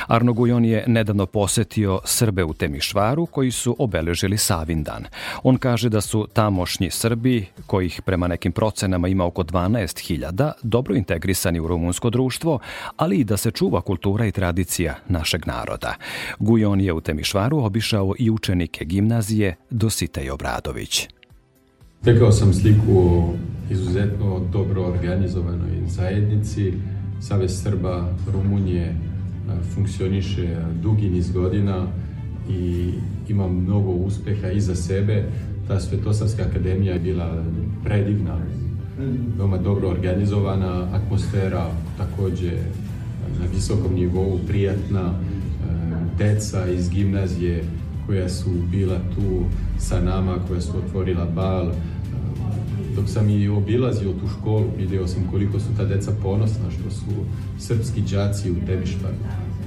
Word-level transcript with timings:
Arno 0.07 0.33
Gujon 0.33 0.65
je 0.65 0.83
nedavno 0.87 1.25
posetio 1.25 1.99
Srbe 2.05 2.43
u 2.43 2.53
Temišvaru 2.53 3.25
koji 3.25 3.51
su 3.51 3.75
obeležili 3.79 4.37
Savindan. 4.37 5.05
On 5.43 5.57
kaže 5.57 5.89
da 5.89 6.01
su 6.01 6.27
tamošnji 6.33 6.89
Srbi, 6.91 7.45
kojih 7.65 8.01
prema 8.01 8.27
nekim 8.27 8.51
procenama 8.51 9.07
ima 9.07 9.25
oko 9.25 9.43
12.000, 9.43 10.51
dobro 10.63 10.95
integrisani 10.95 11.59
u 11.59 11.67
rumunsko 11.67 12.09
društvo, 12.09 12.59
ali 12.97 13.17
i 13.17 13.23
da 13.23 13.37
se 13.37 13.51
čuva 13.51 13.81
kultura 13.81 14.25
i 14.25 14.31
tradicija 14.31 14.95
našeg 15.07 15.47
naroda. 15.47 15.95
Gujon 16.39 16.81
je 16.81 16.93
u 16.93 17.01
Temišvaru 17.01 17.57
obišao 17.57 18.13
i 18.19 18.29
učenike 18.29 18.85
gimnazije 18.85 19.55
Dositej 19.69 20.29
Obradović. 20.29 21.07
Tekao 22.03 22.31
sam 22.31 22.53
sliku 22.53 22.97
o 22.97 23.33
izuzetno 23.69 24.39
dobro 24.51 24.83
organizovanoj 24.83 25.87
zajednici 25.87 26.73
Savez 27.21 27.63
Srba 27.63 28.09
Rumunije 28.33 28.95
funkcioniše 29.73 30.57
dugi 30.81 31.09
niz 31.09 31.31
godina 31.31 31.87
i 32.49 32.91
ima 33.29 33.47
mnogo 33.47 33.91
uspeha 33.91 34.51
iza 34.51 34.75
sebe. 34.75 35.25
Ta 35.67 35.79
Svetosavska 35.79 36.43
akademija 36.43 36.93
je 36.93 36.99
bila 36.99 37.43
predivna, 37.83 38.37
veoma 39.37 39.57
dobro 39.57 39.89
organizovana, 39.89 40.87
atmosfera 40.93 41.67
takođe 41.97 42.51
na 43.39 43.45
visokom 43.53 43.93
nivou, 43.93 44.39
prijatna, 44.47 45.13
deca 46.17 46.67
iz 46.67 46.89
gimnazije 46.89 47.63
koja 48.07 48.29
su 48.29 48.49
bila 48.71 48.97
tu 49.15 49.43
sa 49.79 50.01
nama, 50.01 50.35
koja 50.47 50.61
su 50.61 50.71
otvorila 50.77 51.25
bal, 51.25 51.71
dok 52.97 53.09
sam 53.09 53.29
i 53.29 53.47
obilazio 53.47 54.11
tu 54.11 54.27
školu, 54.27 54.65
video 54.77 55.07
sam 55.07 55.27
koliko 55.31 55.59
su 55.59 55.65
ta 55.77 55.85
deca 55.85 56.11
ponosna 56.23 56.71
što 56.71 56.91
su 56.91 57.05
srpski 57.59 58.01
đaci 58.01 58.51
u 58.51 58.55
Temišvaru, 58.65 59.15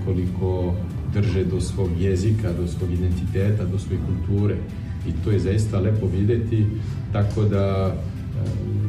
koliko 0.04 0.74
drže 1.12 1.44
do 1.44 1.60
svog 1.60 1.88
jezika, 2.00 2.52
do 2.52 2.66
svog 2.66 2.90
identiteta, 2.92 3.64
do 3.64 3.78
svoje 3.78 4.00
kulture 4.06 4.56
i 5.08 5.12
to 5.24 5.30
je 5.30 5.38
zaista 5.38 5.80
lepo 5.80 6.06
videti, 6.06 6.66
tako 7.12 7.44
da 7.44 7.94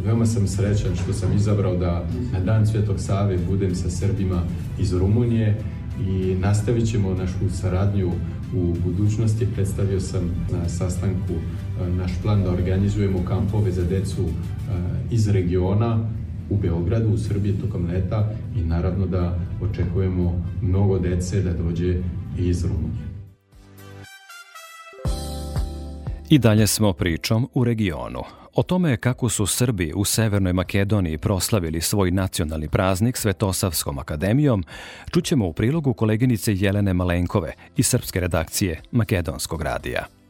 veoma 0.06 0.26
sam 0.26 0.48
srećan 0.48 0.96
što 0.96 1.14
sam 1.14 1.36
izabrao 1.36 1.78
da 1.78 2.08
na 2.34 2.40
dan 2.40 2.68
Svetog 2.68 3.00
Save 3.00 3.38
budem 3.50 3.76
sa 3.76 3.90
Srbima 3.90 4.44
iz 4.80 4.94
Rumunije 4.94 5.62
i 6.08 6.36
nastavit 6.36 6.92
ćemo 6.92 7.14
našu 7.14 7.50
saradnju 7.62 8.12
u 8.56 8.76
budućnosti. 8.86 9.48
Predstavio 9.56 10.00
sam 10.00 10.22
na 10.52 10.70
sastanku 10.70 11.34
naš 11.88 12.12
plan 12.22 12.44
da 12.44 12.52
organizujemo 12.52 13.26
kampove 13.28 13.72
za 13.72 13.84
decu 13.84 14.26
iz 15.12 15.28
regiona 15.28 16.00
u 16.50 16.58
Beogradu, 16.58 17.10
u 17.10 17.18
Srbiji 17.18 17.54
tokom 17.54 17.88
leta 17.88 18.30
i 18.56 18.62
naravno 18.62 19.06
da 19.06 19.40
očekujemo 19.62 20.46
mnogo 20.62 21.00
dece 21.00 21.42
da 21.42 21.54
dođe 21.54 21.96
iz 22.38 22.66
Rumunije. 22.66 23.12
I 26.30 26.40
dalje 26.40 26.68
smo 26.68 26.94
pričom 26.94 27.50
u 27.54 27.64
regionu. 27.64 28.20
O 28.56 28.64
tome 28.64 28.98
kako 28.98 29.30
su 29.30 29.46
Srbi 29.46 29.94
u 29.96 30.06
Severnoj 30.06 30.54
Makedoniji 30.54 31.18
proslavili 31.18 31.82
svoj 31.82 32.12
nacionalni 32.12 32.70
praznik 32.70 33.18
Svetosavskom 33.18 34.00
akademijom, 34.00 34.64
čućemo 35.12 35.48
u 35.48 35.54
prilogu 35.54 35.94
koleginice 35.94 36.54
Jelene 36.56 36.94
Malenkove 36.94 37.54
iz 37.78 37.88
srpske 37.88 38.20
redakcije 38.20 38.82
Makedonskog 38.92 39.62
radija. 39.62 40.21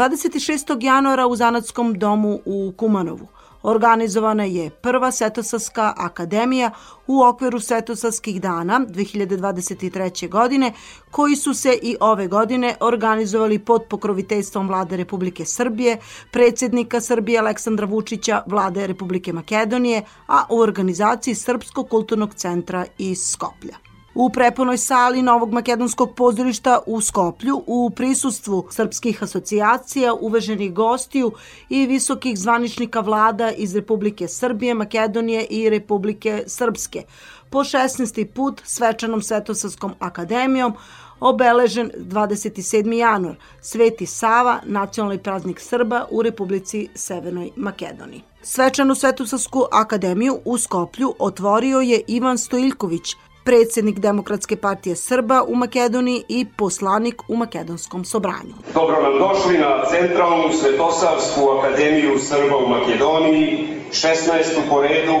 26. 0.00 0.84
januara 0.84 1.26
u 1.26 1.36
Zanatskom 1.36 1.94
domu 1.94 2.40
u 2.44 2.72
Kumanovu 2.76 3.28
organizovana 3.62 4.44
je 4.44 4.70
prva 4.70 5.12
Svetosavska 5.12 5.94
akademija 5.96 6.70
u 7.06 7.22
okviru 7.22 7.60
Svetosavskih 7.60 8.40
dana 8.40 8.80
2023. 8.88 10.28
godine, 10.28 10.72
koji 11.10 11.36
su 11.36 11.54
se 11.54 11.78
i 11.82 11.96
ove 12.00 12.26
godine 12.26 12.76
organizovali 12.80 13.58
pod 13.58 13.82
pokroviteljstvom 13.90 14.68
vlade 14.68 14.96
Republike 14.96 15.44
Srbije, 15.44 15.98
predsjednika 16.30 17.00
Srbije 17.00 17.38
Aleksandra 17.38 17.86
Vučića, 17.86 18.42
vlade 18.46 18.86
Republike 18.86 19.32
Makedonije, 19.32 20.02
a 20.26 20.44
u 20.48 20.58
organizaciji 20.58 21.34
Srpskog 21.34 21.88
kulturnog 21.88 22.34
centra 22.34 22.84
iz 22.98 23.18
Skoplja. 23.24 23.89
U 24.14 24.30
prepunoj 24.30 24.78
sali 24.78 25.22
Novog 25.22 25.52
makedonskog 25.52 26.14
pozorišta 26.14 26.78
u 26.86 27.00
Skoplju 27.00 27.62
u 27.66 27.90
prisustvu 27.90 28.66
srpskih 28.70 29.22
asocijacija, 29.22 30.14
uveženih 30.14 30.72
gostiju 30.74 31.32
i 31.68 31.86
visokih 31.86 32.38
zvaničnika 32.38 33.00
vlada 33.00 33.50
iz 33.50 33.76
Republike 33.76 34.28
Srbije, 34.28 34.74
Makedonije 34.74 35.44
i 35.44 35.70
Republike 35.70 36.42
Srpske. 36.46 37.02
Po 37.50 37.58
16. 37.58 38.24
put 38.24 38.62
svečanom 38.64 39.22
Svetosavskom 39.22 39.94
akademijom 39.98 40.74
obeležen 41.20 41.90
27. 41.96 42.92
januar, 42.92 43.34
Sveti 43.60 44.06
Sava, 44.06 44.60
nacionalni 44.64 45.18
praznik 45.18 45.60
Srba 45.60 46.06
u 46.10 46.22
Republici 46.22 46.88
Severnoj 46.94 47.50
Makedoniji. 47.56 48.22
Svečanu 48.42 48.94
Svetosavsku 48.94 49.64
akademiju 49.72 50.40
u 50.44 50.58
Skoplju 50.58 51.14
otvorio 51.18 51.80
je 51.80 52.00
Ivan 52.06 52.38
Stojiljković, 52.38 53.16
predsednik 53.50 53.98
Demokratske 53.98 54.56
partije 54.56 54.96
Srba 54.96 55.42
u 55.48 55.54
Makedoniji 55.54 56.22
i 56.28 56.46
poslanik 56.56 57.22
u 57.28 57.36
Makedonskom 57.36 58.04
sobranju. 58.04 58.54
Dobro 58.74 59.02
nam 59.02 59.18
došli 59.18 59.58
na 59.58 59.84
Centralnu 59.90 60.52
Svetosavsku 60.52 61.40
akademiju 61.58 62.18
Srba 62.18 62.56
u 62.56 62.68
Makedoniji, 62.68 63.68
16. 63.90 64.68
po 64.68 64.82
redu, 64.82 65.16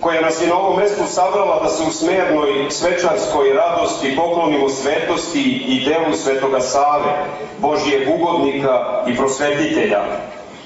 koja 0.00 0.20
nas 0.20 0.42
je 0.42 0.48
na 0.48 0.58
ovom 0.58 0.78
mestu 0.78 1.02
sabrala 1.06 1.62
da 1.62 1.68
se 1.68 1.82
u 1.88 1.90
smernoj 1.90 2.70
svečarskoj 2.70 3.52
radosti 3.52 4.16
poklonimo 4.16 4.68
svetosti 4.68 5.42
i 5.42 5.84
delu 5.84 6.16
Svetoga 6.16 6.60
Save, 6.60 7.26
Božijeg 7.58 8.08
ugodnika 8.14 9.04
i 9.08 9.16
prosvetitelja, 9.16 10.02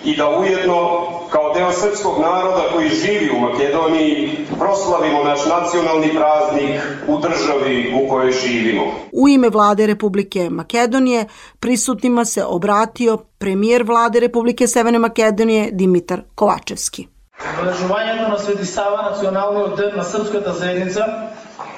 i 0.04 0.16
da 0.16 0.38
ujedno, 0.38 1.06
kao 1.30 1.54
deo 1.54 1.72
srpskog 1.72 2.20
naroda 2.20 2.62
koji 2.74 2.88
živi 2.88 3.30
u 3.36 3.40
Makedoniji, 3.40 4.30
proslavimo 4.58 5.24
naš 5.24 5.40
nacionalni 5.46 6.08
praznik 6.08 6.80
u 7.08 7.18
državi 7.18 7.94
u 8.02 8.08
kojoj 8.08 8.32
živimo. 8.32 8.82
U 9.12 9.28
ime 9.28 9.48
vlade 9.48 9.86
Republike 9.86 10.50
Makedonije 10.50 11.26
prisutnima 11.60 12.24
se 12.24 12.44
obratio 12.44 13.16
premijer 13.38 13.82
vlade 13.82 14.20
Republike 14.20 14.66
Severne 14.66 14.98
Makedonije 14.98 15.70
Dimitar 15.72 16.22
Kovačevski. 16.34 17.06
Obeležувањето 17.42 18.28
на 18.28 18.38
Свети 18.38 18.66
Сава, 18.66 19.02
националниот 19.10 19.76
ден 19.76 19.96
на 19.96 20.04
српската 20.04 20.52
заедница, 20.52 21.04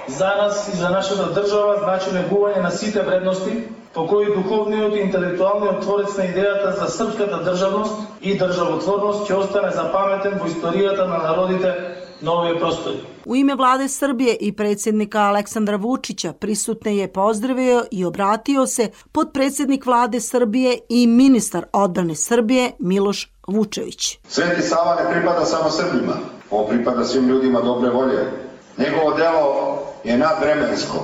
за 0.08 0.26
нас 0.26 0.68
и 0.74 0.76
за 0.76 0.90
нашата 0.90 1.30
држава 1.34 1.78
значи 1.84 2.10
негување 2.10 2.62
на 2.62 2.70
сите 2.70 3.02
вредности 3.02 3.62
по 3.94 4.06
кои 4.06 4.34
духовниот 4.34 4.94
и 4.96 5.00
интелектуалниот 5.00 5.82
творец 5.82 6.16
на 6.18 6.24
идејата 6.24 6.78
за 6.78 6.88
српската 6.90 7.42
државност 7.44 7.94
и 8.20 8.38
државотворност 8.38 9.28
ќе 9.30 9.34
остане 9.34 9.70
запаметен 9.70 10.38
во 10.38 10.48
историјата 10.50 11.06
на 11.08 11.18
народите 11.18 11.74
na 12.20 12.32
ove 12.32 12.58
prostore. 12.58 12.96
U 13.24 13.36
ime 13.36 13.54
vlade 13.54 13.88
Srbije 13.88 14.36
i 14.40 14.52
predsjednika 14.52 15.20
Aleksandra 15.20 15.76
Vučića 15.76 16.32
prisutne 16.32 16.96
je 16.96 17.12
pozdravio 17.12 17.84
i 17.90 18.04
obratio 18.04 18.66
se 18.66 18.90
podpredsjednik 19.12 19.86
vlade 19.86 20.20
Srbije 20.20 20.78
i 20.88 21.06
ministar 21.06 21.64
odbrane 21.72 22.14
Srbije 22.14 22.72
Miloš 22.78 23.32
Vučević. 23.48 24.18
Sveti 24.28 24.62
Sava 24.62 24.94
ne 24.94 25.12
pripada 25.12 25.44
samo 25.44 25.70
Srbima, 25.70 26.12
on 26.50 26.66
pripada 26.68 27.04
svim 27.04 27.28
ljudima 27.28 27.60
dobre 27.60 27.90
volje. 27.90 28.43
Njegovo 28.78 29.14
delo 29.16 29.78
je 30.04 30.18
nadvremensko, 30.18 30.98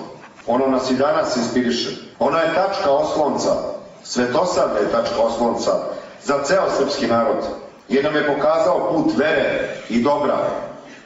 ono 0.46 0.66
nas 0.66 0.90
i 0.90 0.94
danas 0.94 1.36
inspiriše. 1.36 1.90
Ono 2.18 2.38
je 2.38 2.54
tačka 2.54 2.90
oslonca, 2.90 3.50
Svetosavlje 4.02 4.80
je 4.80 4.92
tačka 4.92 5.20
oslonca 5.22 5.70
za 6.24 6.42
ceo 6.44 6.70
srpski 6.78 7.06
narod, 7.06 7.44
jer 7.88 8.04
nam 8.04 8.14
je 8.16 8.26
pokazao 8.36 8.92
put 8.92 9.12
vere 9.16 9.68
i 9.88 10.02
dobra, 10.02 10.36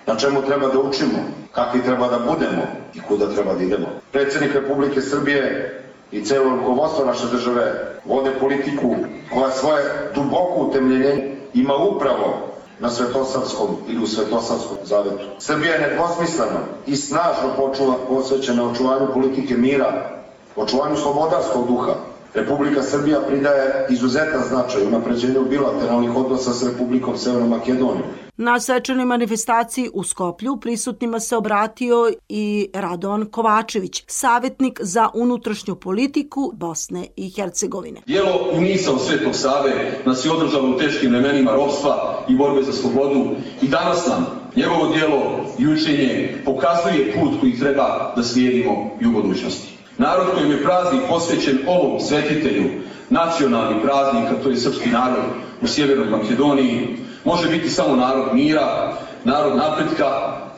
na 0.07 0.17
čemu 0.17 0.43
treba 0.43 0.69
da 0.69 0.79
učimo, 0.79 1.19
kakvi 1.53 1.83
treba 1.83 2.09
da 2.09 2.19
budemo 2.19 2.63
i 2.95 3.01
kuda 3.01 3.35
treba 3.35 3.55
da 3.55 3.63
idemo. 3.63 3.87
Predsednik 4.13 4.55
Republike 4.55 5.01
Srbije 5.01 5.81
i 6.13 6.25
celo 6.25 6.51
rukovodstvo 6.51 7.05
naše 7.05 7.27
države 7.33 7.73
vode 8.05 8.31
politiku 8.41 8.97
koja 9.35 9.51
svoje 9.51 9.85
duboko 10.15 10.55
utemljenje 10.57 11.37
ima 11.55 11.75
upravo 11.75 12.54
na 12.81 12.91
Svetosavskom 12.91 13.77
ili 13.89 14.03
u 14.03 14.07
Svetosavskom 14.07 14.77
zavetu. 14.83 15.25
Srbija 15.39 15.75
je 15.75 15.89
nedvosmisleno 15.89 16.59
i 16.87 16.97
snažno 16.97 17.49
počula 17.57 17.97
posvećena 18.09 18.65
očuvanju 18.65 19.13
politike 19.15 19.57
mira, 19.57 20.11
očuvanju 20.57 20.97
slobodarskog 20.97 21.67
duha, 21.67 21.93
Republika 22.35 22.83
Srbija 22.83 23.21
pridaje 23.29 23.87
izuzetan 23.91 24.43
značaj 24.49 24.87
unapređenju 24.87 25.45
bilateralnih 25.51 26.17
odnosa 26.17 26.53
s 26.53 26.63
Republikom 26.63 27.17
Severnom 27.17 27.51
Makedonijom. 27.51 28.03
Na 28.37 28.61
svečanoj 28.61 29.05
manifestaciji 29.05 29.91
u 29.95 30.05
Skoplju 30.05 30.57
prisutnima 30.61 31.21
se 31.21 31.37
obratio 31.37 32.13
i 32.29 32.69
Radon 32.75 33.27
Kovačević, 33.31 34.05
savjetnik 34.07 34.81
za 34.83 35.09
unutrašnju 35.15 35.75
politiku 35.75 36.53
Bosne 36.55 37.07
i 37.17 37.31
Hercegovine. 37.31 38.01
Dijelo 38.07 38.51
i 38.57 38.61
misao 38.61 38.99
Svetog 38.99 39.35
Save 39.35 40.03
nas 40.07 40.25
je 40.25 40.33
održalo 40.33 40.71
u 40.71 40.79
teškim 40.79 41.11
vremenima 41.11 41.51
ropstva 41.51 42.25
i 42.29 42.37
borbe 42.37 42.63
za 42.63 42.73
slobodu 42.73 43.31
i 43.63 43.69
danas 43.69 44.07
nam 44.07 44.27
njegovo 44.57 44.93
dijelo 44.93 45.23
i 45.59 45.67
učenje 45.67 46.43
pokazuje 46.45 47.15
put 47.15 47.41
koji 47.41 47.59
treba 47.59 48.13
da 48.17 48.23
slijedimo 48.23 48.91
i 49.01 49.07
u 49.07 49.13
budućnosti. 49.13 49.74
Narod 49.99 50.27
kojim 50.35 50.51
je 50.51 50.63
praznik 50.63 51.03
posvećen 51.09 51.59
ovom 51.67 52.01
svetitelju, 52.01 52.65
nacionalni 53.11 53.83
praznik, 53.83 54.25
a 54.31 54.43
to 54.43 54.51
je 54.51 54.57
srpski 54.57 54.91
narod 54.91 55.25
u 55.63 55.67
Sjevernoj 55.67 56.11
Makedoniji, 56.11 56.97
može 57.25 57.49
biti 57.49 57.71
samo 57.71 57.97
narod 57.97 58.35
mira, 58.35 58.97
narod 59.25 59.57
napretka, 59.57 60.05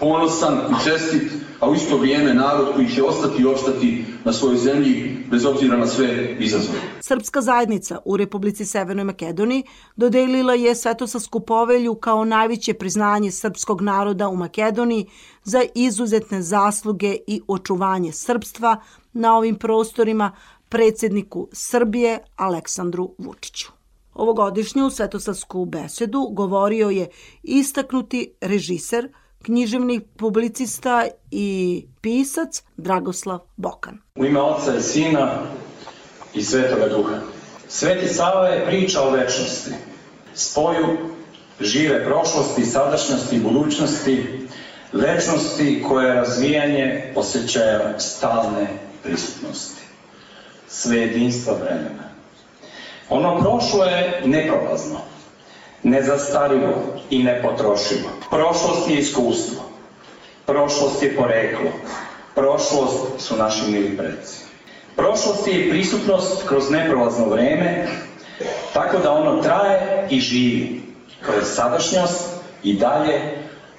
ponosan 0.00 0.55
i 0.55 0.85
čestit, 0.85 1.33
a 1.61 1.71
u 1.71 1.75
isto 1.75 1.97
vrijeme 1.97 2.35
narod 2.35 2.75
koji 2.75 2.88
će 2.88 3.03
ostati 3.03 3.43
i 3.43 3.47
opstati 3.47 4.05
na 4.25 4.33
svojoj 4.33 4.56
zemlji 4.56 5.17
bez 5.31 5.44
obzira 5.44 5.77
na 5.77 5.87
sve 5.87 6.37
izazove. 6.39 6.79
Srpska 7.00 7.41
zajednica 7.41 7.99
u 8.05 8.17
Republici 8.17 8.65
Severnoj 8.65 9.05
Makedoniji 9.05 9.62
dodelila 9.97 10.55
je 10.55 10.75
Svetosavsku 10.75 11.41
povelju 11.41 11.94
kao 11.94 12.25
najveće 12.25 12.75
priznanje 12.75 13.31
srpskog 13.31 13.81
naroda 13.81 14.29
u 14.29 14.37
Makedoniji 14.37 15.06
za 15.44 15.62
izuzetne 15.75 16.43
zasluge 16.43 17.17
i 17.27 17.41
očuvanje 17.49 18.12
srpstva 18.12 18.77
na 19.17 19.37
ovim 19.37 19.57
prostorima 19.59 20.33
predsedniku 20.69 21.49
Srbije 21.53 22.19
Aleksandru 22.37 23.15
Vučiću. 23.19 23.69
Ovogodišnju 24.15 24.91
svetosavsku 24.91 25.65
besedu 25.65 26.29
govorio 26.33 26.91
je 26.91 27.09
istaknuti 27.43 28.33
režiser, 28.41 29.09
književni 29.43 30.01
publicista 30.01 31.07
i 31.31 31.83
pisac 32.01 32.63
Dragoslav 32.77 33.39
Bokan. 33.57 33.99
U 34.15 34.25
ime 34.25 34.41
Oca 34.41 34.77
i 34.77 34.83
Sina 34.83 35.43
i 36.35 36.43
Svetoga 36.43 36.89
Duha. 36.89 37.21
Sveti 37.69 38.09
Sava 38.09 38.49
je 38.49 38.67
priča 38.67 39.03
o 39.03 39.11
večnosti, 39.11 39.71
spoju 40.35 40.99
žive 41.61 42.05
prošlosti, 42.05 42.65
sadašnjosti 42.65 43.37
i 43.37 43.41
budućnosti, 43.41 44.49
večnosti 44.93 45.83
koja 45.89 46.09
je 46.09 46.15
razvijanje 46.15 47.13
osjećaja 47.17 48.01
stalne 48.01 48.86
prisutnosti, 49.06 49.82
sve 50.69 50.96
jedinstva 50.96 51.55
vremena. 51.55 52.06
Ono 53.08 53.39
prošlo 53.41 53.84
je 53.84 54.22
neprolazno, 54.25 54.98
nezastarivo 55.82 56.75
i 57.10 57.22
nepotrošivo. 57.22 58.08
Prošlost 58.31 58.91
je 58.91 58.98
iskustvo, 58.98 59.63
prošlost 60.46 61.03
je 61.03 61.17
poreklo, 61.17 61.70
prošlost 62.34 63.06
su 63.19 63.36
naši 63.36 63.70
mili 63.70 63.96
predci. 63.96 64.39
Prošlost 64.96 65.48
je 65.48 65.70
prisutnost 65.70 66.48
kroz 66.48 66.70
neprolazno 66.70 67.29
vreme, 67.29 67.89
tako 68.72 68.98
da 68.98 69.13
ono 69.13 69.43
traje 69.43 70.06
i 70.10 70.20
živi 70.20 70.82
kroz 71.20 71.44
sadašnjost 71.55 72.20
i 72.63 72.75
dalje 72.75 73.20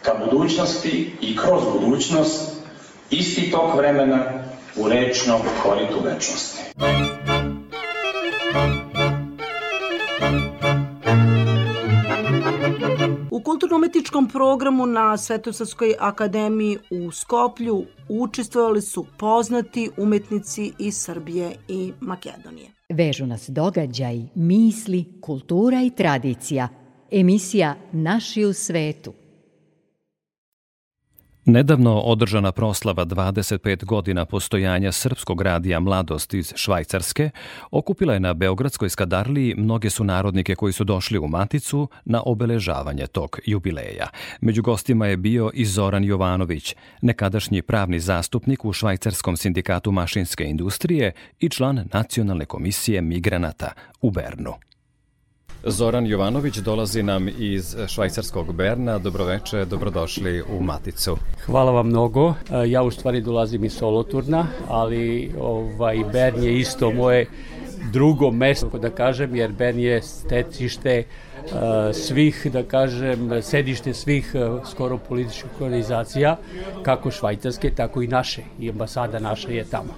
ka 0.02 0.14
budućnosti 0.26 1.12
i 1.22 1.38
kroz 1.38 1.62
budućnost 1.74 2.52
isti 3.10 3.52
tok 3.52 3.76
vremena 3.76 4.27
u 4.80 4.90
rečnom 4.90 5.42
koritu 5.64 6.00
večnosti. 6.06 6.58
U 13.32 13.40
kulturno-umetničkom 13.40 14.30
programu 14.30 14.86
na 14.86 15.18
Svetosavskoj 15.18 15.96
akademiji 16.00 16.78
u 16.92 17.12
Skoplju 17.12 17.86
učestvovali 18.10 18.82
su 18.82 19.06
poznati 19.20 19.90
umetnici 19.98 20.72
iz 20.80 20.98
Srbije 20.98 21.56
i 21.68 21.94
Makedonije. 22.00 22.70
Vežu 22.90 23.26
nas 23.26 23.50
događaj, 23.50 24.22
misli, 24.36 25.06
kultura 25.22 25.82
i 25.82 25.90
tradicija. 25.90 26.68
Emisija 27.12 27.76
Naši 27.92 28.46
u 28.46 28.54
svetu– 28.54 29.14
Nedavno 31.50 32.00
održana 32.00 32.52
proslava 32.52 33.06
25 33.06 33.86
godina 33.86 34.26
postojanja 34.26 34.92
srpskog 34.92 35.42
radija 35.42 35.80
Mladost 35.80 36.34
iz 36.34 36.54
Švajcarske 36.56 37.30
okupila 37.72 38.14
je 38.14 38.20
na 38.20 38.34
Beogradskoj 38.34 38.90
skadarliji 38.90 39.56
mnoge 39.58 39.90
su 39.90 40.04
narodnike 40.04 40.56
koji 40.56 40.74
su 40.74 40.84
došli 40.84 41.18
u 41.20 41.28
Maticu 41.28 41.88
na 42.06 42.22
obeležavanje 42.26 43.08
tog 43.08 43.40
jubileja. 43.46 44.08
Među 44.42 44.62
gostima 44.62 45.08
je 45.08 45.18
bio 45.18 45.52
i 45.54 45.66
Zoran 45.66 46.04
Jovanović, 46.04 46.76
nekadašnji 47.02 47.62
pravni 47.62 48.00
zastupnik 48.00 48.66
u 48.66 48.74
Švajcarskom 48.74 49.38
sindikatu 49.38 49.92
mašinske 49.92 50.44
industrije 50.44 51.12
i 51.40 51.50
član 51.50 51.88
Nacionalne 51.94 52.46
komisije 52.46 53.02
migranata 53.02 53.72
u 54.02 54.12
Bernu. 54.12 54.54
Zoran 55.70 56.08
Jovanović 56.08 56.58
dolazi 56.58 57.04
nam 57.04 57.28
iz 57.40 57.76
švajcarskog 57.88 58.54
Berna. 58.54 58.98
Dobroveče, 58.98 59.66
dobrodošli 59.66 60.44
u 60.58 60.62
Maticu. 60.62 61.18
Hvala 61.46 61.72
vam 61.72 61.88
mnogo. 61.88 62.30
E, 62.30 62.70
ja 62.70 62.84
u 62.84 62.92
stvari 62.92 63.22
dolazim 63.22 63.64
iz 63.64 63.74
Soloturna, 63.74 64.48
ali 64.68 65.32
ovaj 65.40 65.98
Bern 66.12 66.44
je 66.44 66.60
isto 66.60 66.92
moje 66.92 67.26
drugo 67.92 68.32
mesto, 68.32 68.78
da 68.78 68.90
kažem, 68.90 69.36
jer 69.36 69.52
Bern 69.52 69.80
je 69.80 70.02
stecište 70.02 71.04
uh, 71.04 71.52
svih, 71.94 72.48
da 72.54 72.64
kažem, 72.64 73.42
sedište 73.42 73.94
svih 73.94 74.32
uh, 74.36 74.70
skoro 74.70 74.98
političkih 74.98 75.62
organizacija, 75.62 76.38
kako 76.84 77.12
švajcarske, 77.12 77.72
tako 77.72 78.02
i 78.02 78.08
naše. 78.08 78.42
I 78.60 78.70
ambasada 78.70 79.20
naša 79.20 79.52
je 79.52 79.64
tamo. 79.64 79.94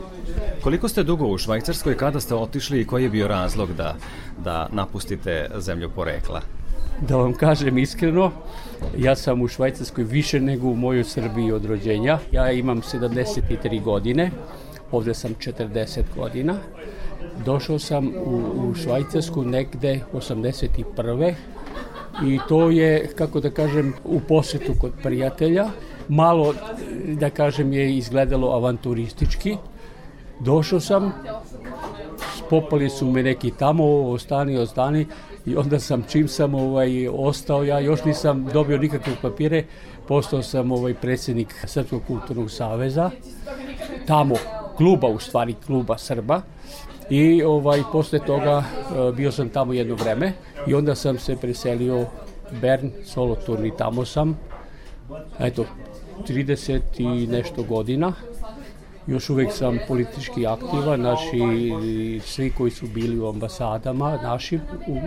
Koliko 0.64 0.88
ste 0.88 1.04
dugo 1.04 1.28
u 1.28 1.38
Švajcarskoj, 1.38 1.98
kada 1.98 2.20
ste 2.20 2.36
otišli 2.36 2.82
i 2.82 2.86
koji 2.86 3.04
je 3.04 3.10
bio 3.10 3.28
razlog 3.28 3.74
da, 3.74 3.96
da 4.44 4.68
napustite 4.72 5.50
zemlju 5.58 5.90
porekla? 5.96 6.42
Da 7.08 7.16
vam 7.16 7.34
kažem 7.34 7.78
iskreno, 7.78 8.32
ja 8.98 9.16
sam 9.16 9.42
u 9.42 9.48
Švajcarskoj 9.48 10.04
više 10.04 10.40
nego 10.40 10.68
u 10.68 10.76
mojoj 10.76 11.04
Srbiji 11.04 11.52
od 11.52 11.66
rođenja. 11.66 12.20
Ja 12.32 12.52
imam 12.52 12.82
73 12.82 13.84
godine, 13.84 14.32
ovde 14.92 15.14
sam 15.14 15.36
40 15.36 16.02
godina. 16.16 16.56
Došao 17.46 17.80
sam 17.80 18.08
u, 18.08 18.70
u 18.70 18.76
Švajcarsku 18.76 19.44
negde 19.44 20.00
81. 20.14 21.34
I 22.26 22.40
to 22.48 22.70
je, 22.70 23.10
kako 23.16 23.40
da 23.40 23.50
kažem, 23.50 23.94
u 24.04 24.20
posetu 24.20 24.74
kod 24.80 24.92
prijatelja. 25.04 25.68
Malo, 26.08 26.54
da 27.06 27.30
kažem, 27.30 27.74
je 27.74 27.98
izgledalo 27.98 28.52
avanturistički. 28.52 29.58
Došao 30.40 30.80
sam, 30.80 31.14
popali 32.50 32.90
su 32.90 33.06
me 33.06 33.24
neki 33.24 33.52
tamo, 33.52 33.86
ostani, 33.86 34.58
ostani, 34.58 35.06
i 35.46 35.56
onda 35.56 35.80
sam, 35.80 36.04
čim 36.10 36.28
sam 36.28 36.56
ovaj, 36.56 37.08
ostao, 37.08 37.64
ja 37.64 37.80
još 37.80 38.06
nisam 38.06 38.46
dobio 38.54 38.78
nikakve 38.78 39.14
papire, 39.22 39.64
postao 40.08 40.44
sam 40.44 40.72
ovaj 40.72 40.94
predsjednik 40.94 41.56
Srpskog 41.68 42.02
kulturnog 42.08 42.52
saveza, 42.52 43.10
tamo, 44.08 44.36
kluba 44.78 45.08
u 45.08 45.20
stvari, 45.20 45.56
kluba 45.66 45.98
Srba, 45.98 46.42
i 47.10 47.44
ovaj, 47.44 47.84
posle 47.92 48.20
toga 48.20 48.64
eh, 48.64 49.12
bio 49.12 49.32
sam 49.32 49.50
tamo 49.50 49.74
jedno 49.74 49.96
vreme 49.96 50.34
i 50.68 50.74
onda 50.74 50.96
sam 50.96 51.20
se 51.20 51.36
preselio 51.36 52.06
Bern, 52.62 52.90
solo 53.06 53.36
turni, 53.36 53.72
tamo 53.78 54.06
sam, 54.06 54.38
eto, 55.40 55.66
30 56.28 56.80
i 56.98 57.28
nešto 57.28 57.64
godina, 57.64 58.14
još 59.08 59.30
uvek 59.30 59.52
sam 59.52 59.80
politički 59.88 60.48
aktivan, 60.48 61.02
naši 61.02 61.42
svi 62.26 62.52
koji 62.58 62.72
su 62.72 62.88
bili 62.88 63.20
u 63.20 63.30
ambasadama 63.30 64.20
našim 64.24 64.62
u, 64.88 64.98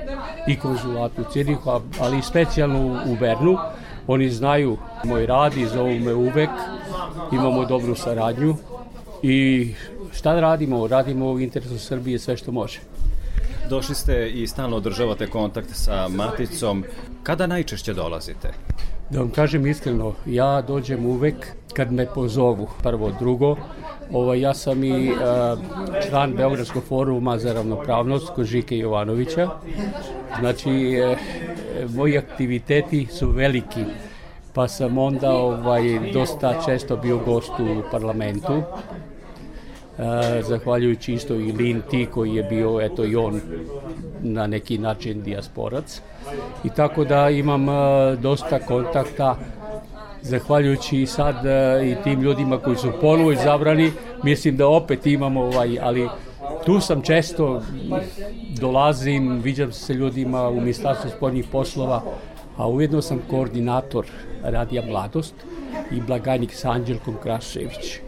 i 0.49 0.56
konzulatu 0.59 1.23
u 1.23 1.32
Cirihu, 1.32 1.71
ali 2.00 2.23
specijalno 2.23 3.00
u 3.06 3.16
Bernu, 3.21 3.56
oni 4.06 4.30
znaju 4.30 4.76
moj 5.04 5.26
rad 5.26 5.56
i 5.56 5.66
zovu 5.66 5.99
me 5.99 6.14
uvek, 6.14 6.50
imamo 7.32 7.64
dobru 7.64 7.94
saradnju 7.94 8.56
i 9.23 9.68
šta 10.12 10.40
radimo? 10.40 10.87
Radimo 10.87 11.31
u 11.31 11.40
interesu 11.40 11.78
Srbije 11.78 12.19
sve 12.19 12.37
što 12.37 12.52
može. 12.52 12.81
Došli 13.69 13.95
ste 13.95 14.31
i 14.31 14.47
stalno 14.47 14.76
održavate 14.76 15.26
kontakt 15.26 15.69
sa 15.73 16.09
Maticom. 16.09 16.85
Kada 17.23 17.47
najčešće 17.47 17.95
dolazite? 17.95 18.52
Da 19.11 19.19
vam 19.19 19.31
kažem 19.31 19.66
iskreno, 19.66 20.14
ja 20.26 20.62
dođem 20.62 21.07
uvek 21.07 21.47
kad 21.75 21.92
me 21.92 22.07
pozovu, 22.14 22.69
prvo, 22.83 23.12
drugo, 23.19 23.57
Ovaj, 24.12 24.40
ja 24.40 24.54
sam 24.54 24.85
i 24.85 25.11
uh, 25.11 25.19
član 26.09 26.33
Beogradskog 26.33 26.83
foruma 26.83 27.38
za 27.38 27.52
ravnopravnost 27.52 28.31
kod 28.35 28.47
Žike 28.47 28.78
Jovanovića. 28.78 29.49
Znači, 30.40 30.71
e, 30.71 31.16
moji 31.88 32.19
aktiviteti 32.19 33.07
su 33.07 33.31
veliki, 33.31 33.85
pa 34.52 34.69
sam 34.69 34.99
onda 34.99 35.31
ovaj, 35.31 36.12
dosta 36.12 36.62
često 36.66 36.97
bio 36.97 37.19
gost 37.19 37.52
u 37.61 37.83
parlamentu. 37.90 38.62
Zahvaljujući 40.42 41.12
isto 41.12 41.35
i 41.35 41.52
Linti 41.52 42.06
koji 42.06 42.35
je 42.35 42.42
bio, 42.42 42.80
eto 42.80 43.04
i 43.04 43.16
on 43.16 43.40
na 44.23 44.47
neki 44.47 44.78
način 44.78 45.23
dijasporac. 45.23 46.00
I 46.64 46.68
tako 46.71 47.04
da 47.04 47.30
imam 47.30 47.66
dosta 48.21 48.59
kontakta 48.59 49.37
zahvaljujući 50.23 51.06
sad 51.06 51.37
i 51.85 51.97
tim 52.04 52.21
ljudima 52.21 52.59
koji 52.59 52.76
su 52.76 52.92
ponovo 53.00 53.32
izabrani, 53.32 53.92
mislim 54.25 54.56
da 54.56 54.68
opet 54.68 55.06
imamo 55.06 55.40
ovaj, 55.40 55.78
ali 55.82 56.09
tu 56.66 56.80
sam 56.80 57.02
često, 57.02 57.62
dolazim, 58.61 59.40
viđam 59.42 59.73
se 59.73 59.94
ljudima 59.94 60.49
u 60.49 60.61
Ministarstvu 60.61 61.11
spoljnih 61.16 61.47
poslova, 61.52 62.02
a 62.56 62.68
ujedno 62.68 63.02
sam 63.02 63.23
koordinator 63.30 64.06
Radija 64.42 64.82
Mladost 64.87 65.35
i 65.90 66.00
blagajnik 66.00 66.54
sa 66.54 66.71
Anđelkom 66.71 67.16
Krašević. 67.23 68.00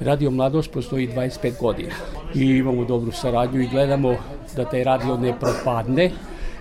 Radio 0.00 0.30
Mladost 0.30 0.72
postoji 0.72 1.08
25 1.08 1.52
godina 1.60 1.94
i 2.34 2.44
imamo 2.44 2.84
dobru 2.84 3.12
saradnju 3.12 3.60
i 3.60 3.68
gledamo 3.68 4.16
da 4.56 4.64
taj 4.64 4.84
radio 4.84 5.16
ne 5.16 5.34
propadne, 5.40 6.10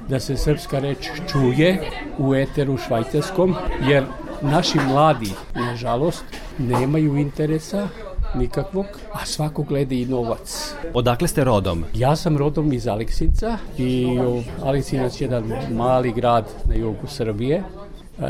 da 0.10 0.20
se 0.20 0.38
srpska 0.38 0.80
reč 0.80 1.10
čuje 1.32 1.82
u 2.18 2.36
eteru 2.36 2.78
švajcarskom, 2.78 3.56
jer 3.90 4.04
naši 4.42 4.80
mladi, 4.80 5.32
nažalost, 5.56 6.24
nemaju 6.58 7.18
interesa 7.18 7.88
nikakvog, 8.36 8.86
a 9.14 9.26
svako 9.26 9.64
gleda 9.64 9.96
i 9.96 10.06
novac. 10.06 10.74
Odakle 10.94 11.28
ste 11.28 11.44
rodom? 11.44 11.84
Ja 11.94 12.16
sam 12.16 12.38
rodom 12.38 12.74
iz 12.74 12.88
Aleksinca 12.88 13.58
i 13.78 14.08
Aleksinac 14.64 15.22
je 15.22 15.26
jedan 15.26 15.52
mali 15.72 16.12
grad 16.12 16.46
na 16.66 16.76
jugu 16.76 17.08
Srbije. 17.08 17.64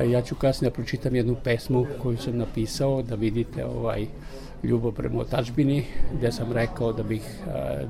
Ja 0.07 0.21
ću 0.21 0.35
kasnije 0.35 0.69
da 0.69 0.73
pročitam 0.73 1.15
jednu 1.15 1.35
pesmu 1.43 1.85
koju 2.01 2.17
sam 2.17 2.37
napisao 2.37 3.01
da 3.01 3.15
vidite 3.15 3.65
ovaj 3.65 4.05
ljubav 4.63 4.91
prema 4.91 5.21
otačbini, 5.21 5.85
gde 6.17 6.31
sam 6.31 6.51
rekao 6.51 6.93
da 6.93 7.03
bih 7.03 7.21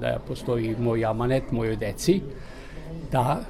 da 0.02 0.20
postoji 0.28 0.76
moj 0.80 1.06
amanet 1.06 1.52
mojoj 1.52 1.76
deci, 1.76 2.22
da 3.12 3.42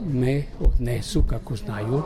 me 0.00 0.42
odnesu 0.60 1.22
kako 1.22 1.56
znaju 1.56 2.02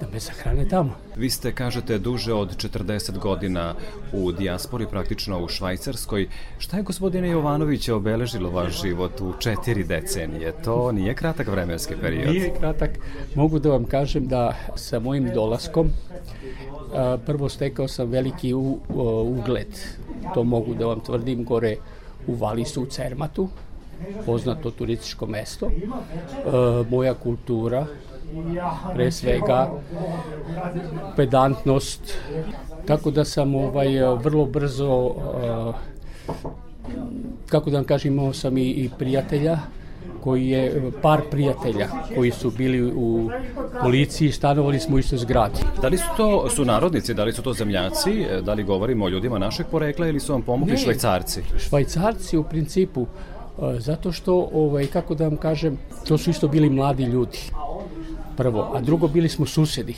da 0.00 0.06
me 0.12 0.20
sahrane 0.20 0.68
tamo. 0.68 0.90
Vi 1.16 1.30
ste, 1.30 1.52
kažete, 1.52 1.98
duže 1.98 2.32
od 2.32 2.56
40 2.56 3.18
godina 3.18 3.74
u 4.12 4.32
dijaspori, 4.32 4.86
praktično 4.86 5.44
u 5.44 5.48
Švajcarskoj. 5.48 6.28
Šta 6.58 6.76
je 6.76 6.82
gospodine 6.82 7.28
Jovanović 7.28 7.88
obeležilo 7.88 8.50
vaš 8.50 8.82
život 8.82 9.20
u 9.20 9.32
četiri 9.38 9.84
decenije? 9.84 10.52
To 10.64 10.92
nije 10.92 11.14
kratak 11.14 11.48
vremenski 11.48 11.94
period. 12.00 12.32
Nije 12.32 12.54
kratak. 12.58 12.90
Mogu 13.34 13.58
da 13.58 13.70
vam 13.70 13.84
kažem 13.84 14.26
da 14.26 14.56
sa 14.76 15.00
mojim 15.00 15.30
dolaskom 15.34 15.90
prvo 17.26 17.48
stekao 17.48 17.88
sam 17.88 18.10
veliki 18.10 18.54
ugled. 18.54 19.78
To 20.34 20.44
mogu 20.44 20.74
da 20.74 20.86
vam 20.86 21.00
tvrdim 21.00 21.44
gore 21.44 21.76
u 22.26 22.34
Valisu 22.34 22.82
u 22.82 22.86
Cermatu, 22.86 23.48
poznato 24.26 24.70
turističko 24.70 25.26
mesto. 25.26 25.66
E, 25.66 25.70
moja 26.90 27.14
kultura, 27.14 27.86
pre 28.94 29.10
svega 29.12 29.70
pedantnost, 31.16 32.18
tako 32.86 33.10
da 33.10 33.24
sam 33.24 33.54
ovaj 33.54 33.88
vrlo 34.22 34.46
brzo 34.46 35.14
e, 35.14 35.72
kako 37.46 37.70
da 37.70 37.76
vam 37.76 37.84
kažem, 37.84 38.12
imao 38.12 38.32
sam 38.32 38.58
i, 38.58 38.62
i 38.62 38.90
prijatelja 38.98 39.58
koji 40.28 40.48
je 40.48 40.90
par 41.02 41.20
prijatelja 41.30 41.88
koji 42.14 42.30
su 42.30 42.50
bili 42.50 42.92
u 42.96 43.30
policiji, 43.82 44.32
stanovali 44.32 44.80
smo 44.80 44.96
u 44.96 44.98
istoj 44.98 45.18
zgradi. 45.18 45.60
Da 45.82 45.88
li 45.88 45.98
su 45.98 46.04
to 46.16 46.50
su 46.50 46.64
narodnici, 46.64 47.14
da 47.14 47.24
li 47.24 47.32
su 47.32 47.42
to 47.42 47.52
zemljaci, 47.52 48.26
da 48.42 48.54
li 48.54 48.64
govorimo 48.64 49.04
o 49.04 49.08
ljudima 49.08 49.38
našeg 49.38 49.66
porekla 49.70 50.08
ili 50.08 50.20
su 50.20 50.32
vam 50.32 50.42
pomogli 50.42 50.74
ne, 50.74 50.78
švajcarci? 50.78 51.42
Švajcarci 51.58 52.36
u 52.36 52.44
principu 52.44 53.06
Zato 53.78 54.12
što, 54.12 54.48
ovaj, 54.52 54.86
kako 54.86 55.14
da 55.14 55.24
vam 55.24 55.36
kažem, 55.36 55.78
to 56.08 56.18
su 56.18 56.30
isto 56.30 56.48
bili 56.48 56.70
mladi 56.70 57.04
ljudi 57.04 57.38
prvo, 58.38 58.70
a 58.74 58.80
drugo 58.80 59.08
bili 59.08 59.28
smo 59.28 59.46
susedi. 59.46 59.94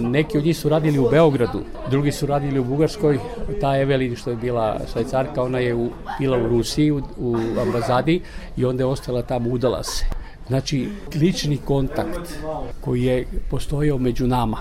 Neki 0.00 0.38
od 0.38 0.44
njih 0.44 0.56
su 0.56 0.68
radili 0.68 0.98
u 0.98 1.08
Beogradu, 1.10 1.60
drugi 1.90 2.12
su 2.12 2.26
radili 2.26 2.60
u 2.60 2.64
Bugarskoj, 2.64 3.18
ta 3.60 3.76
Evelin 3.78 4.16
što 4.16 4.30
je 4.30 4.36
bila 4.36 4.80
švajcarka, 4.92 5.42
ona 5.42 5.58
je 5.58 5.74
u, 5.74 5.90
bila 6.18 6.38
u 6.38 6.48
Rusiji, 6.48 6.90
u, 6.90 7.02
u 7.18 7.36
ambazadi 7.60 8.20
i 8.56 8.64
onda 8.64 8.82
je 8.82 8.86
ostala 8.86 9.22
tamo, 9.22 9.50
udala 9.50 9.82
se. 9.82 10.04
Znači, 10.48 10.88
lični 11.14 11.56
kontakt 11.56 12.38
koji 12.80 13.02
je 13.02 13.26
postojao 13.50 13.98
među 13.98 14.26
nama 14.26 14.58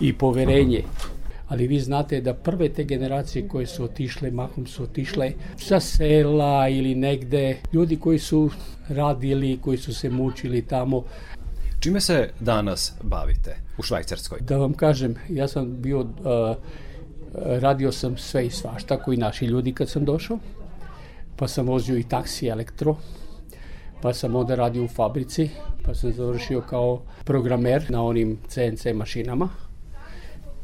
i 0.00 0.12
poverenje, 0.12 0.82
ali 1.48 1.66
vi 1.66 1.80
znate 1.80 2.20
da 2.20 2.34
prve 2.34 2.68
te 2.68 2.84
generacije 2.84 3.48
koje 3.48 3.66
su 3.66 3.84
otišle, 3.84 4.30
mahom 4.30 4.66
su 4.66 4.82
otišle 4.82 5.32
sa 5.56 5.80
sela 5.80 6.68
ili 6.68 6.94
negde, 6.94 7.56
ljudi 7.72 7.96
koji 7.96 8.18
su 8.18 8.50
radili, 8.88 9.58
koji 9.62 9.78
su 9.78 9.94
se 9.94 10.10
mučili 10.10 10.62
tamo. 10.62 11.04
Čime 11.80 12.00
se 12.00 12.30
danas 12.40 12.92
bavite 13.02 13.56
u 13.78 13.82
Švajcarskoj? 13.82 14.38
Da 14.40 14.56
vam 14.56 14.72
kažem, 14.72 15.14
ja 15.28 15.48
sam 15.48 15.82
bio, 15.82 16.00
uh, 16.00 16.06
radio 17.34 17.92
sam 17.92 18.16
sve 18.16 18.46
i 18.46 18.50
svašta 18.50 19.02
koji 19.02 19.16
naši 19.16 19.44
ljudi 19.44 19.72
kad 19.72 19.88
sam 19.88 20.04
došao, 20.04 20.38
pa 21.36 21.48
sam 21.48 21.66
vozio 21.66 21.98
i 21.98 22.02
taksi 22.02 22.46
elektro, 22.46 22.96
pa 24.02 24.14
sam 24.14 24.36
onda 24.36 24.54
radio 24.54 24.84
u 24.84 24.88
fabrici, 24.88 25.50
pa 25.84 25.94
sam 25.94 26.12
završio 26.12 26.60
kao 26.60 27.02
programer 27.24 27.90
na 27.90 28.04
onim 28.04 28.38
CNC 28.48 28.86
mašinama, 28.94 29.48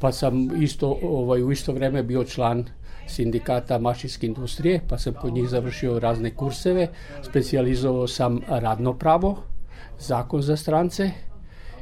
pa 0.04 0.12
sam 0.12 0.62
isto, 0.62 0.98
ovaj, 1.02 1.42
u 1.42 1.52
isto 1.52 1.72
vreme 1.72 2.02
bio 2.02 2.24
član 2.24 2.64
sindikata 3.06 3.78
mašinske 3.78 4.26
industrije, 4.26 4.80
pa 4.88 4.98
sam 4.98 5.14
kod 5.14 5.34
njih 5.34 5.48
završio 5.48 5.98
razne 5.98 6.34
kurseve, 6.34 6.88
specijalizovao 7.22 8.06
sam 8.06 8.40
radno 8.48 8.92
pravo, 8.94 9.36
zakon 9.98 10.42
za 10.42 10.56
strance 10.56 11.10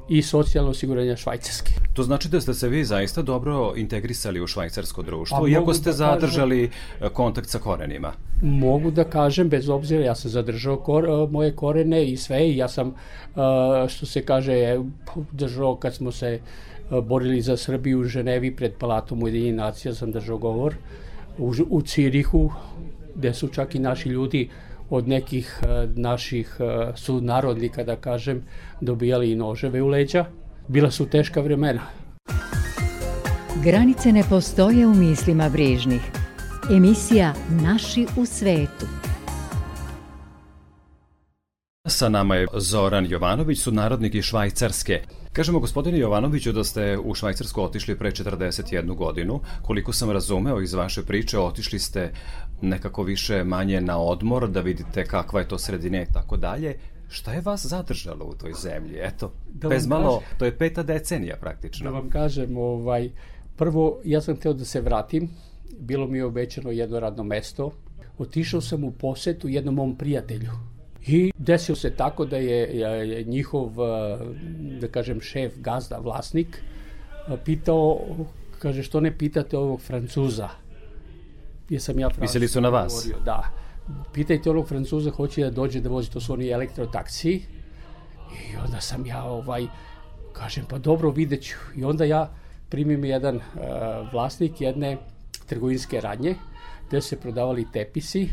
i 0.08 0.22
socijalno 0.22 0.70
osiguranje 0.70 1.16
švajcarske. 1.16 1.72
To 1.94 2.02
znači 2.02 2.28
da 2.28 2.40
ste 2.40 2.54
se 2.54 2.68
vi 2.68 2.84
zaista 2.84 3.22
dobro 3.22 3.72
integrisali 3.76 4.40
u 4.40 4.46
švajcarsko 4.46 5.02
društvo, 5.02 5.38
pa, 5.40 5.48
iako 5.48 5.74
ste 5.74 5.90
da 5.90 5.96
zadržali 5.96 6.70
kažem, 6.70 7.14
kontakt 7.14 7.48
sa 7.48 7.58
korenima. 7.58 8.12
Mogu 8.42 8.90
da 8.90 9.04
kažem, 9.04 9.48
bez 9.48 9.68
obzira, 9.68 10.04
ja 10.04 10.14
sam 10.14 10.30
zadržao 10.30 10.76
kor, 10.76 11.08
moje 11.30 11.56
korene 11.56 12.04
i 12.06 12.16
sve, 12.16 12.48
i 12.48 12.56
ja 12.56 12.68
sam, 12.68 12.94
što 13.88 14.06
se 14.06 14.22
kaže, 14.22 14.78
držao 15.32 15.76
kad 15.76 15.94
smo 15.94 16.12
se 16.12 16.40
borili 17.00 17.40
za 17.40 17.56
Srbiju 17.56 18.00
u 18.00 18.04
Ženevi 18.04 18.56
pred 18.56 18.72
Palatom 18.78 19.22
Ujedinjenih 19.22 19.54
nacija, 19.54 19.94
sam 19.94 20.12
držao 20.12 20.38
govor 20.38 20.74
u, 21.38 21.54
u 21.70 21.82
Cirihu, 21.82 22.50
gde 23.14 23.34
su 23.34 23.48
čak 23.48 23.74
i 23.74 23.78
naši 23.78 24.08
ljudi 24.08 24.48
od 24.90 25.08
nekih 25.08 25.60
naših 25.96 26.56
sunarodnika, 26.96 27.84
da 27.84 27.96
kažem, 27.96 28.42
dobijali 28.80 29.30
i 29.30 29.36
noževe 29.36 29.82
u 29.82 29.88
leđa. 29.88 30.24
Bila 30.68 30.90
su 30.90 31.06
teška 31.06 31.40
vremena. 31.40 31.80
Granice 33.64 34.12
ne 34.12 34.22
postoje 34.30 34.86
u 34.86 34.94
mislima 34.94 35.48
brižnih. 35.48 36.00
Emisija 36.70 37.34
Naši 37.62 38.06
u 38.16 38.26
svetu. 38.26 39.01
Sa 41.88 42.08
nama 42.08 42.34
je 42.36 42.46
Zoran 42.54 43.06
Jovanović, 43.10 43.60
sunarodnik 43.60 44.14
iz 44.14 44.24
Švajcarske. 44.24 45.02
Kažemo 45.32 45.60
gospodine 45.60 45.98
Jovanoviću 45.98 46.52
da 46.52 46.64
ste 46.64 46.98
u 46.98 47.14
Švajcarsku 47.14 47.62
otišli 47.62 47.98
pre 47.98 48.10
41 48.10 48.94
godinu. 48.94 49.40
Koliko 49.62 49.92
sam 49.92 50.10
razumeo 50.10 50.60
iz 50.60 50.74
vaše 50.74 51.02
priče, 51.02 51.38
otišli 51.38 51.78
ste 51.78 52.12
nekako 52.60 53.02
više 53.02 53.44
manje 53.44 53.80
na 53.80 53.98
odmor, 53.98 54.48
da 54.50 54.60
vidite 54.60 55.04
kakva 55.04 55.40
je 55.40 55.48
to 55.48 55.58
sredina 55.58 56.02
i 56.02 56.06
tako 56.12 56.36
dalje. 56.36 56.78
Šta 57.08 57.32
je 57.32 57.40
vas 57.40 57.66
zadržalo 57.66 58.24
u 58.24 58.34
toj 58.34 58.52
zemlji? 58.52 58.98
Eto, 59.00 59.32
da 59.52 59.68
bez 59.68 59.86
malo, 59.86 60.18
kažem, 60.20 60.38
to 60.38 60.44
je 60.44 60.58
peta 60.58 60.82
decenija 60.82 61.36
praktično. 61.36 61.90
Da 61.90 61.98
vam 61.98 62.10
kažem, 62.10 62.56
ovaj, 62.56 63.10
prvo, 63.56 64.00
ja 64.04 64.20
sam 64.20 64.36
hteo 64.36 64.52
da 64.52 64.64
se 64.64 64.80
vratim, 64.80 65.28
bilo 65.78 66.06
mi 66.06 66.18
je 66.18 66.24
obećano 66.24 66.70
jedno 66.70 67.00
radno 67.00 67.24
mesto, 67.24 67.70
otišao 68.18 68.60
sam 68.60 68.84
u 68.84 68.90
posetu 68.90 69.48
jednom 69.48 69.74
mom 69.74 69.96
prijatelju, 69.96 70.50
I 71.06 71.32
desio 71.38 71.76
se 71.76 71.90
tako 71.90 72.24
da 72.24 72.36
je, 72.36 73.24
njihov, 73.24 73.70
da 74.80 74.88
kažem, 74.88 75.20
šef, 75.20 75.52
gazda, 75.56 75.98
vlasnik, 75.98 76.62
pitao, 77.44 78.00
kaže, 78.58 78.82
što 78.82 79.00
ne 79.00 79.18
pitate 79.18 79.58
ovog 79.58 79.80
Francuza? 79.80 80.48
Jesam 81.70 81.98
ja 81.98 82.08
Mislili 82.20 82.48
su 82.48 82.60
na 82.60 82.68
vas? 82.68 82.92
Govorio, 82.92 83.24
da. 83.24 83.42
Pitajte 84.12 84.50
ovog 84.50 84.68
Francuza, 84.68 85.10
hoće 85.10 85.44
da 85.44 85.50
dođe 85.50 85.80
da 85.80 85.88
vozi, 85.88 86.10
to 86.10 86.20
su 86.20 86.32
oni 86.32 86.48
elektrotaksiji. 86.48 87.42
I 88.32 88.56
onda 88.64 88.80
sam 88.80 89.06
ja, 89.06 89.24
ovaj, 89.24 89.66
kažem, 90.32 90.64
pa 90.68 90.78
dobro, 90.78 91.10
vidjet 91.10 91.42
ću. 91.42 91.56
I 91.76 91.84
onda 91.84 92.04
ja 92.04 92.30
primim 92.68 93.04
jedan 93.04 93.36
uh, 93.36 93.42
vlasnik 94.12 94.60
jedne 94.60 94.96
trgovinske 95.46 96.00
radnje, 96.00 96.34
gde 96.88 97.00
se 97.00 97.20
prodavali 97.20 97.66
tepisi, 97.72 98.28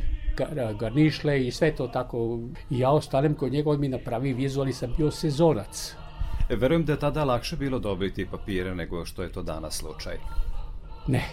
garnišle 0.79 1.47
i 1.47 1.51
sve 1.51 1.75
to 1.75 1.87
tako. 1.87 2.39
I 2.69 2.79
ja 2.79 2.89
ostanem 2.89 3.35
kod 3.35 3.51
njega, 3.51 3.69
on 3.69 3.79
mi 3.79 3.87
napravi 3.87 4.33
vizuali, 4.33 4.73
sam 4.73 4.93
bio 4.97 5.11
sezonac. 5.11 5.95
E, 6.49 6.55
verujem 6.55 6.85
da 6.85 6.93
je 6.93 6.99
tada 6.99 7.23
lakše 7.23 7.55
bilo 7.55 7.79
dobiti 7.79 8.25
papire 8.25 8.75
nego 8.75 9.05
što 9.05 9.23
je 9.23 9.31
to 9.31 9.43
danas 9.43 9.77
slučaj. 9.77 10.17
Ne. 11.07 11.23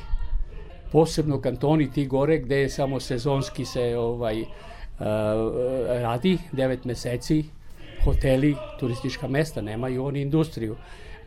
Posebno 0.92 1.40
kantoni 1.40 1.90
ti 1.92 2.06
gore 2.06 2.38
gde 2.38 2.56
je 2.56 2.68
samo 2.68 3.00
sezonski 3.00 3.64
se 3.64 3.96
ovaj 3.98 4.42
uh, 4.42 4.48
radi, 5.88 6.38
9 6.52 6.78
meseci, 6.84 7.44
hoteli, 8.04 8.56
turistička 8.80 9.28
mesta, 9.28 9.61
nemaju 9.61 10.04
oni 10.04 10.20
industriju. 10.20 10.76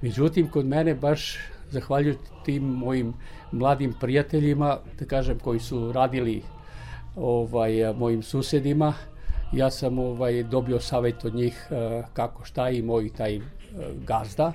Međutim, 0.02 0.48
kod 0.48 0.66
mene 0.66 0.96
baš 0.96 1.38
zahvaljujući 1.70 2.20
tim 2.46 2.64
mojim 2.64 3.14
mladim 3.52 3.94
prijateljima, 4.00 4.78
da 5.00 5.06
kažem, 5.06 5.40
koji 5.40 5.60
su 5.60 5.92
radili 5.92 6.42
ovaj, 7.20 7.94
mojim 7.94 8.24
susedima. 8.24 8.94
Ja 9.54 9.72
sam 9.72 10.00
ovaj, 10.00 10.44
dobio 10.44 10.80
savet 10.80 11.26
od 11.26 11.36
njih 11.36 11.68
eh, 11.72 12.04
kako 12.14 12.46
šta 12.46 12.70
i 12.70 12.82
moj 12.82 13.10
taj 13.18 13.36
eh, 13.36 13.42
gazda 14.08 14.54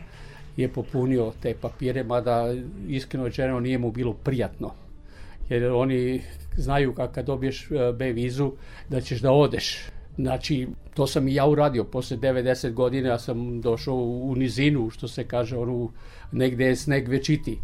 je 0.56 0.68
popunio 0.68 1.32
te 1.42 1.54
papire, 1.54 2.04
mada 2.04 2.54
iskreno 2.88 3.24
rečeno 3.24 3.60
nije 3.60 3.78
mu 3.78 3.92
bilo 3.92 4.12
prijatno. 4.12 4.70
Jer 5.48 5.64
oni 5.64 6.22
znaju 6.56 6.94
kad 6.94 7.26
dobiješ 7.26 7.70
eh, 7.70 7.92
B 7.92 8.12
vizu 8.12 8.52
da 8.88 9.00
ćeš 9.00 9.20
da 9.20 9.32
odeš. 9.32 9.86
Znači, 10.16 10.68
to 10.94 11.06
sam 11.06 11.28
i 11.28 11.34
ja 11.34 11.46
uradio. 11.46 11.84
Posle 11.84 12.16
90 12.16 12.72
godina 12.72 13.08
ja 13.08 13.18
sam 13.18 13.60
došao 13.60 13.94
u 13.96 14.34
nizinu, 14.36 14.90
što 14.90 15.08
se 15.08 15.24
kaže, 15.24 15.56
onu, 15.56 15.90
negde 16.32 16.64
je 16.64 16.76
sneg 16.76 17.08
večiti. 17.08 17.58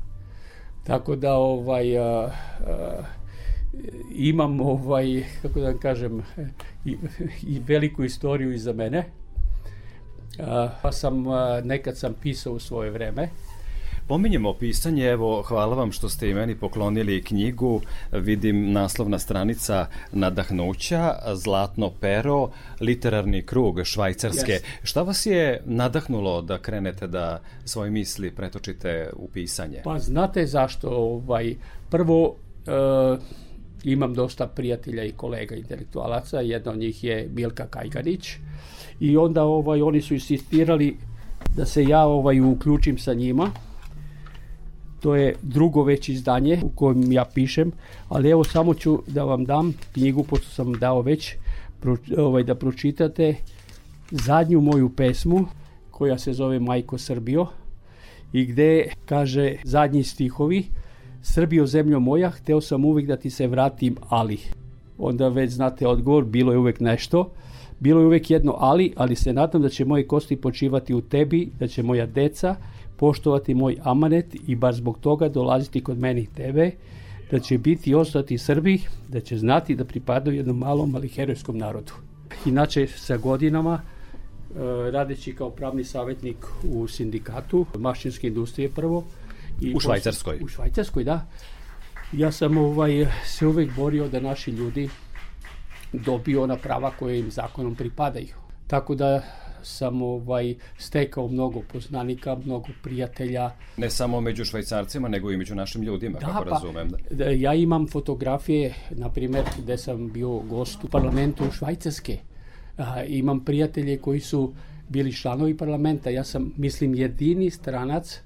Tako 0.85 1.17
da, 1.17 1.35
ovaj, 1.35 1.99
a, 1.99 2.03
a, 2.03 3.03
imam 4.15 4.61
ovaj 4.61 5.25
kako 5.43 5.61
da 5.61 5.79
kažem 5.79 6.23
i, 6.85 6.97
i 7.43 7.61
veliku 7.67 8.05
istoriju 8.05 8.53
iza 8.53 8.73
mene. 8.73 9.05
Pa 10.83 10.93
sam 10.93 11.25
nekad 11.65 11.99
sam 11.99 12.15
pisao 12.23 12.53
u 12.53 12.59
svoje 12.59 12.91
vreme. 12.91 13.29
Pominjemo 14.11 14.55
pisanje, 14.55 15.05
evo, 15.05 15.43
hvala 15.43 15.77
vam 15.77 15.93
što 15.93 16.09
ste 16.09 16.31
i 16.31 16.35
meni 16.35 16.55
poklonili 16.55 17.23
knjigu, 17.23 17.81
vidim 18.13 18.73
naslovna 18.73 19.19
stranica 19.19 19.87
nadahnuća, 20.13 21.15
Zlatno 21.35 21.91
pero, 22.01 22.51
literarni 22.81 23.43
krug 23.43 23.85
Švajcarske. 23.85 24.53
Yes. 24.53 24.65
Šta 24.83 25.03
vas 25.03 25.27
je 25.27 25.63
nadahnulo 25.65 26.43
da 26.43 26.59
krenete 26.59 27.07
da 27.07 27.41
svoje 27.65 27.91
misli 27.91 28.31
pretočite 28.31 29.11
u 29.17 29.29
pisanje? 29.29 29.81
Pa 29.85 29.99
znate 29.99 30.47
zašto? 30.47 30.89
Ovaj, 30.89 31.55
prvo, 31.91 32.29
uh, 32.29 33.19
imam 33.85 34.15
dosta 34.15 34.47
prijatelja 34.47 35.05
i 35.05 35.13
kolega 35.13 35.55
intelektualaca, 35.55 36.41
jedna 36.41 36.73
od 36.73 36.79
njih 36.79 37.05
je 37.05 37.29
Milka 37.35 37.67
Kajganić 37.67 38.37
i 39.01 39.17
onda 39.17 39.45
ovaj 39.45 39.83
oni 39.83 40.01
su 40.01 40.15
insistirali 40.15 40.97
da 41.57 41.67
se 41.67 41.85
ja 41.85 42.05
ovaj 42.05 42.41
uključim 42.41 42.99
sa 42.99 43.15
njima. 43.15 43.51
To 45.01 45.15
je 45.17 45.35
drugo 45.43 45.83
već 45.83 46.09
izdanje 46.09 46.61
u 46.63 46.69
kojem 46.69 47.13
ja 47.13 47.25
pišem, 47.25 47.73
ali 48.09 48.31
evo 48.31 48.45
samo 48.45 48.75
ću 48.75 49.03
da 49.07 49.25
vam 49.25 49.45
dam 49.45 49.75
knjigu, 49.93 50.25
pošto 50.25 50.49
sam 50.49 50.73
dao 50.73 51.03
već, 51.03 51.37
ovaj, 52.19 52.45
da 52.45 52.55
pročitate 52.55 53.35
zadnju 54.11 54.61
moju 54.61 54.91
pesmu 54.97 55.47
koja 55.91 56.19
se 56.19 56.33
zove 56.33 56.61
Majko 56.61 56.99
Srbio 56.99 57.47
i 58.33 58.45
gde 58.45 58.89
kaže 59.07 59.57
zadnji 59.65 60.05
stihovi 60.05 60.65
Srbijo 61.23 61.67
zemljo 61.67 62.01
moja, 62.01 62.31
hteo 62.31 62.61
sam 62.61 62.85
uvijek 62.85 63.09
da 63.09 63.17
ti 63.17 63.31
se 63.31 63.47
vratim, 63.47 63.97
ali. 64.09 64.39
Onda 64.99 65.29
već 65.29 65.51
znate 65.51 65.87
odgovor, 65.87 66.25
bilo 66.25 66.53
je 66.53 66.59
uvek 66.59 66.81
nešto. 66.81 67.31
Bilo 67.81 68.01
je 68.01 68.07
uvek 68.07 68.31
jedno 68.31 68.57
ali, 68.59 68.93
ali 68.97 69.17
se 69.17 69.33
nadam 69.33 69.63
da 69.63 69.69
će 69.69 69.85
moje 69.85 70.07
kosti 70.07 70.37
počivati 70.37 70.95
u 70.95 71.01
tebi, 71.01 71.51
da 71.59 71.69
će 71.69 71.83
moja 71.83 72.07
deca 72.07 72.57
poštovati 72.97 73.55
moj 73.55 73.77
amanet 73.83 74.37
i 74.47 74.55
bar 74.55 74.75
zbog 74.75 74.99
toga 74.99 75.29
dolaziti 75.29 75.85
kod 75.85 75.99
meni 75.99 76.27
tebe, 76.37 76.71
da 77.31 77.39
će 77.39 77.59
biti 77.59 77.91
i 77.91 77.95
ostati 77.95 78.39
Srbi, 78.39 78.81
da 79.09 79.21
će 79.21 79.39
znati 79.39 79.75
da 79.75 79.85
pripadaju 79.85 80.37
jednom 80.37 80.59
malom, 80.59 80.95
ali 80.95 81.09
herojskom 81.09 81.59
narodu. 81.59 81.93
Inače, 82.47 82.87
sa 82.87 83.17
godinama, 83.17 83.81
e, 83.81 84.91
radeći 84.91 85.35
kao 85.35 85.51
pravni 85.51 85.85
savjetnik 85.85 86.37
u 86.73 86.89
sindikatu 86.89 87.67
mašinske 87.79 88.29
industrije 88.29 88.69
prvo, 88.69 89.05
I 89.61 89.75
u 89.75 89.81
Švajcarskoj? 89.81 90.39
U 90.43 90.49
Švajcarskoj, 90.49 91.05
da. 91.05 91.27
Ja 92.13 92.33
sam 92.33 92.57
ovaj, 92.57 93.07
se 93.25 93.47
uvek 93.47 93.77
borio 93.77 94.09
da 94.09 94.21
naši 94.21 94.51
ljudi 94.51 94.89
dobiju 95.93 96.43
ona 96.43 96.57
prava 96.57 96.91
koje 96.99 97.19
im 97.19 97.31
zakonom 97.31 97.75
pripadaju. 97.75 98.35
Tako 98.67 98.95
da 98.95 99.23
sam 99.63 100.03
ovaj, 100.03 100.55
stekao 100.79 101.29
mnogo 101.29 101.63
poznanika, 101.73 102.37
mnogo 102.45 102.69
prijatelja. 102.83 103.51
Ne 103.77 103.91
samo 103.91 104.21
među 104.21 104.45
švajcarcima, 104.45 105.09
nego 105.09 105.31
i 105.31 105.37
među 105.37 105.55
našim 105.55 105.83
ljudima, 105.83 106.19
da, 106.19 106.27
kako 106.27 106.45
pa, 106.45 106.51
razumem. 106.51 106.91
Da, 107.11 107.25
ja 107.25 107.55
imam 107.55 107.87
fotografije, 107.87 108.75
na 108.91 109.09
primjer, 109.09 109.45
gde 109.63 109.79
sam 109.79 110.13
bio 110.13 110.39
gost 110.39 110.85
u 110.85 110.89
parlamentu 110.89 111.45
Švajcarske. 111.53 112.19
A, 112.79 113.05
imam 113.05 113.45
prijatelje 113.45 113.99
koji 113.99 114.21
su 114.21 114.53
bili 114.89 115.13
članovi 115.13 115.57
parlamenta. 115.57 116.11
Ja 116.11 116.25
sam, 116.25 116.53
mislim, 116.57 116.95
jedini 116.95 117.51
stranac 117.51 118.21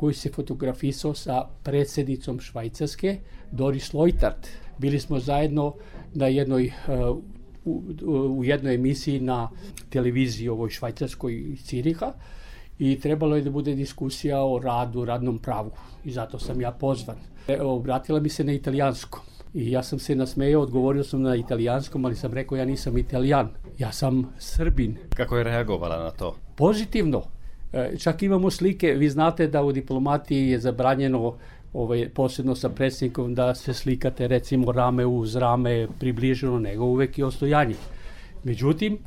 koji 0.00 0.14
se 0.14 0.30
fotografisao 0.32 1.14
sa 1.14 1.42
predsednicom 1.62 2.38
Švajcarske, 2.40 3.18
Doris 3.50 3.92
Lojtart. 3.94 4.48
Bili 4.78 5.00
smo 5.00 5.18
zajedno 5.18 5.74
na 6.14 6.26
jednoj 6.26 6.72
uh, 6.88 7.18
u, 7.64 7.82
u 8.38 8.44
jednoj 8.44 8.74
emisiji 8.74 9.20
na 9.20 9.50
televiziji 9.90 10.48
ovoj 10.48 10.70
švajcarskoj 10.70 11.56
Ciriha 11.64 12.12
i 12.78 13.00
trebalo 13.00 13.36
je 13.36 13.42
da 13.42 13.50
bude 13.50 13.74
diskusija 13.74 14.40
o 14.44 14.58
radu, 14.58 15.04
radnom 15.04 15.38
pravu 15.38 15.70
i 16.04 16.10
zato 16.10 16.38
sam 16.38 16.60
ja 16.60 16.72
pozvan. 16.72 17.16
Obratila 17.60 18.20
mi 18.20 18.28
se 18.28 18.44
na 18.44 18.52
italijanskom 18.52 19.20
i 19.54 19.70
ja 19.70 19.82
sam 19.82 19.98
se 19.98 20.14
nasmejao, 20.14 20.62
odgovorio 20.62 21.04
sam 21.04 21.22
na 21.22 21.36
italijanskom, 21.36 22.04
ali 22.04 22.16
sam 22.16 22.32
rekao 22.32 22.56
ja 22.56 22.64
nisam 22.64 22.98
italijan, 22.98 23.48
ja 23.78 23.92
sam 23.92 24.32
srbin. 24.38 24.96
Kako 25.16 25.36
je 25.36 25.44
reagovala 25.44 25.98
na 26.04 26.10
to? 26.10 26.36
Pozitivno. 26.56 27.22
E, 27.72 27.96
čak 27.98 28.22
imamo 28.22 28.50
slike, 28.50 28.92
vi 28.92 29.08
znate 29.08 29.46
da 29.46 29.62
u 29.62 29.72
diplomatiji 29.72 30.48
je 30.48 30.58
zabranjeno 30.58 31.34
ovaj, 31.72 32.08
posebno 32.08 32.54
sa 32.54 32.68
predsjednikom 32.68 33.34
da 33.34 33.54
se 33.54 33.74
slikate 33.74 34.28
recimo 34.28 34.72
rame 34.72 35.06
uz 35.06 35.36
rame 35.36 35.88
približeno, 35.98 36.58
nego 36.58 36.84
uvek 36.84 37.18
i 37.18 37.22
ostojanje. 37.22 37.74
Međutim, 38.44 38.98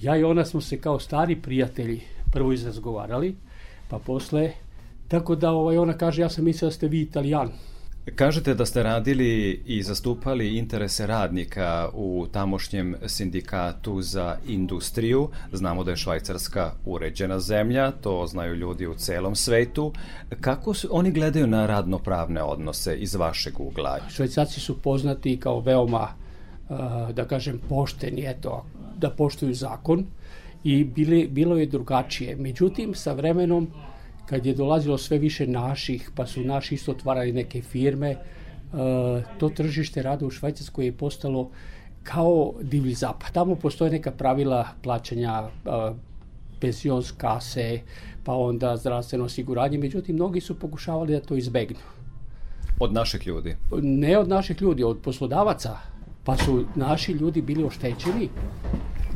ja 0.00 0.16
i 0.16 0.24
ona 0.24 0.44
smo 0.44 0.60
se 0.60 0.80
kao 0.80 0.98
stari 0.98 1.36
prijatelji 1.36 2.00
prvo 2.32 2.52
izrazgovarali, 2.52 3.34
pa 3.88 3.98
posle, 3.98 4.52
tako 5.08 5.34
da 5.34 5.50
ovaj, 5.50 5.78
ona 5.78 5.92
kaže 5.92 6.22
ja 6.22 6.28
sam 6.28 6.44
mislila 6.44 6.68
da 6.68 6.74
ste 6.74 6.88
vi 6.88 7.00
italijan. 7.00 7.52
Kažete 8.14 8.54
da 8.54 8.66
ste 8.66 8.82
radili 8.82 9.62
i 9.66 9.82
zastupali 9.82 10.56
interese 10.58 11.06
radnika 11.06 11.88
u 11.94 12.26
tamošnjem 12.32 12.94
sindikatu 13.06 14.02
za 14.02 14.36
industriju. 14.48 15.28
Znamo 15.52 15.84
da 15.84 15.90
je 15.90 15.96
Švajcarska 15.96 16.72
uređena 16.84 17.40
zemlja, 17.40 17.90
to 17.90 18.26
znaju 18.26 18.54
ljudi 18.54 18.86
u 18.86 18.94
celom 18.94 19.34
svetu. 19.34 19.92
Kako 20.40 20.74
su, 20.74 20.88
oni 20.90 21.10
gledaju 21.10 21.46
na 21.46 21.66
radnopravne 21.66 22.42
odnose 22.42 22.96
iz 22.96 23.14
vašeg 23.14 23.60
ugla? 23.60 23.98
Švajcarci 24.08 24.60
su 24.60 24.82
poznati 24.82 25.40
kao 25.40 25.60
veoma, 25.60 26.08
da 27.12 27.24
kažem, 27.28 27.60
pošteni, 27.68 28.26
eto, 28.26 28.64
da 28.96 29.10
poštuju 29.10 29.54
zakon 29.54 30.06
i 30.64 30.84
bili, 30.84 31.28
bilo 31.28 31.56
je 31.56 31.66
drugačije. 31.66 32.36
Međutim, 32.36 32.94
sa 32.94 33.12
vremenom 33.12 33.68
kad 34.26 34.46
je 34.46 34.54
dolazilo 34.54 34.98
sve 34.98 35.18
više 35.18 35.46
naših, 35.46 36.10
pa 36.14 36.26
su 36.26 36.44
naši 36.44 36.74
isto 36.74 36.92
otvarali 36.92 37.32
neke 37.32 37.62
firme, 37.62 38.10
e, 38.10 38.18
to 39.38 39.48
tržište 39.48 40.02
rada 40.02 40.26
u 40.26 40.30
Švajcarskoj 40.30 40.84
je 40.84 40.92
postalo 40.92 41.50
kao 42.02 42.52
divlji 42.62 42.94
zapad. 42.94 43.32
Tamo 43.32 43.54
postoje 43.54 43.90
neka 43.90 44.10
pravila 44.10 44.68
plaćanja 44.82 45.42
e, 45.42 45.48
pensions 46.60 47.10
kase, 47.10 47.80
pa 48.24 48.34
onda 48.34 48.76
zdravstveno 48.76 49.24
osiguranje, 49.24 49.78
međutim, 49.78 50.14
mnogi 50.14 50.40
su 50.40 50.58
pokušavali 50.58 51.12
da 51.12 51.20
to 51.20 51.36
izbegnu. 51.36 51.78
Od 52.80 52.92
naših 52.92 53.26
ljudi? 53.26 53.56
Ne 53.82 54.18
od 54.18 54.28
naših 54.28 54.62
ljudi, 54.62 54.84
od 54.84 54.98
poslodavaca. 54.98 55.76
Pa 56.24 56.36
su 56.36 56.64
naši 56.74 57.12
ljudi 57.12 57.42
bili 57.42 57.64
oštećeni 57.64 58.28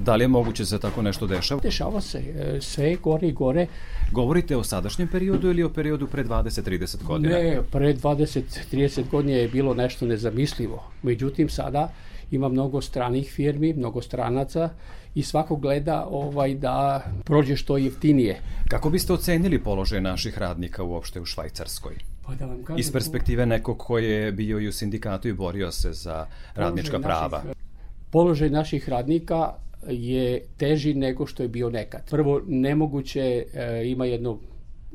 Da 0.05 0.17
li 0.17 0.25
je 0.25 0.29
moguće 0.29 0.63
da 0.63 0.67
se 0.67 0.79
tako 0.79 1.03
nešto 1.03 1.27
dešava? 1.27 1.61
Dešava 1.61 2.01
se, 2.01 2.19
e, 2.19 2.61
sve 2.61 2.97
gore 3.03 3.29
i 3.29 3.33
gore. 3.33 3.67
Govorite 4.13 4.57
o 4.57 4.65
sadašnjem 4.65 5.09
periodu 5.09 5.51
ili 5.51 5.63
o 5.63 5.69
periodu 5.69 6.07
pre 6.07 6.25
20-30 6.25 7.05
godina? 7.05 7.35
Ne, 7.35 7.61
pre 7.71 7.95
20-30 7.95 9.11
godina 9.11 9.37
je 9.37 9.49
bilo 9.49 9.75
nešto 9.75 10.07
nezamislivo. 10.07 10.85
Međutim, 11.03 11.49
sada 11.49 11.93
ima 12.31 12.49
mnogo 12.49 12.81
stranih 12.81 13.33
firmi, 13.33 13.73
mnogo 13.73 14.03
stranaca 14.03 14.71
i 15.15 15.23
svako 15.23 15.57
gleda 15.57 16.07
ovaj 16.11 16.55
da 16.55 17.05
prođe 17.25 17.57
što 17.57 17.77
jeftinije. 17.77 18.41
Kako 18.69 18.91
biste 18.91 19.13
ocenili 19.13 19.63
položaj 19.63 20.01
naših 20.01 20.39
radnika 20.39 20.83
uopšte 20.83 21.21
u 21.21 21.25
Švajcarskoj? 21.25 21.95
Pa 22.27 22.35
da 22.35 22.47
vam 22.47 22.65
kažem, 22.65 22.81
Iz 22.81 22.93
perspektive 22.93 23.47
nekog 23.47 23.79
ko 23.79 23.99
je 23.99 24.33
bio 24.33 24.61
i 24.61 24.69
u 24.69 24.73
sindikatu 24.73 25.29
i 25.29 25.33
borio 25.33 25.73
se 25.73 25.93
za 25.93 26.27
radnička 26.55 26.99
prava. 26.99 27.39
Naših, 27.39 27.63
položaj 28.11 28.51
naših 28.51 28.89
radnika 28.89 29.53
je 29.89 30.43
teži 30.57 30.95
nego 30.95 31.27
što 31.27 31.43
je 31.43 31.49
bio 31.49 31.71
nekad. 31.71 32.11
Prvo, 32.11 32.43
nemoguće 32.47 33.45
e, 33.55 33.83
ima 33.87 34.07
jedno 34.07 34.39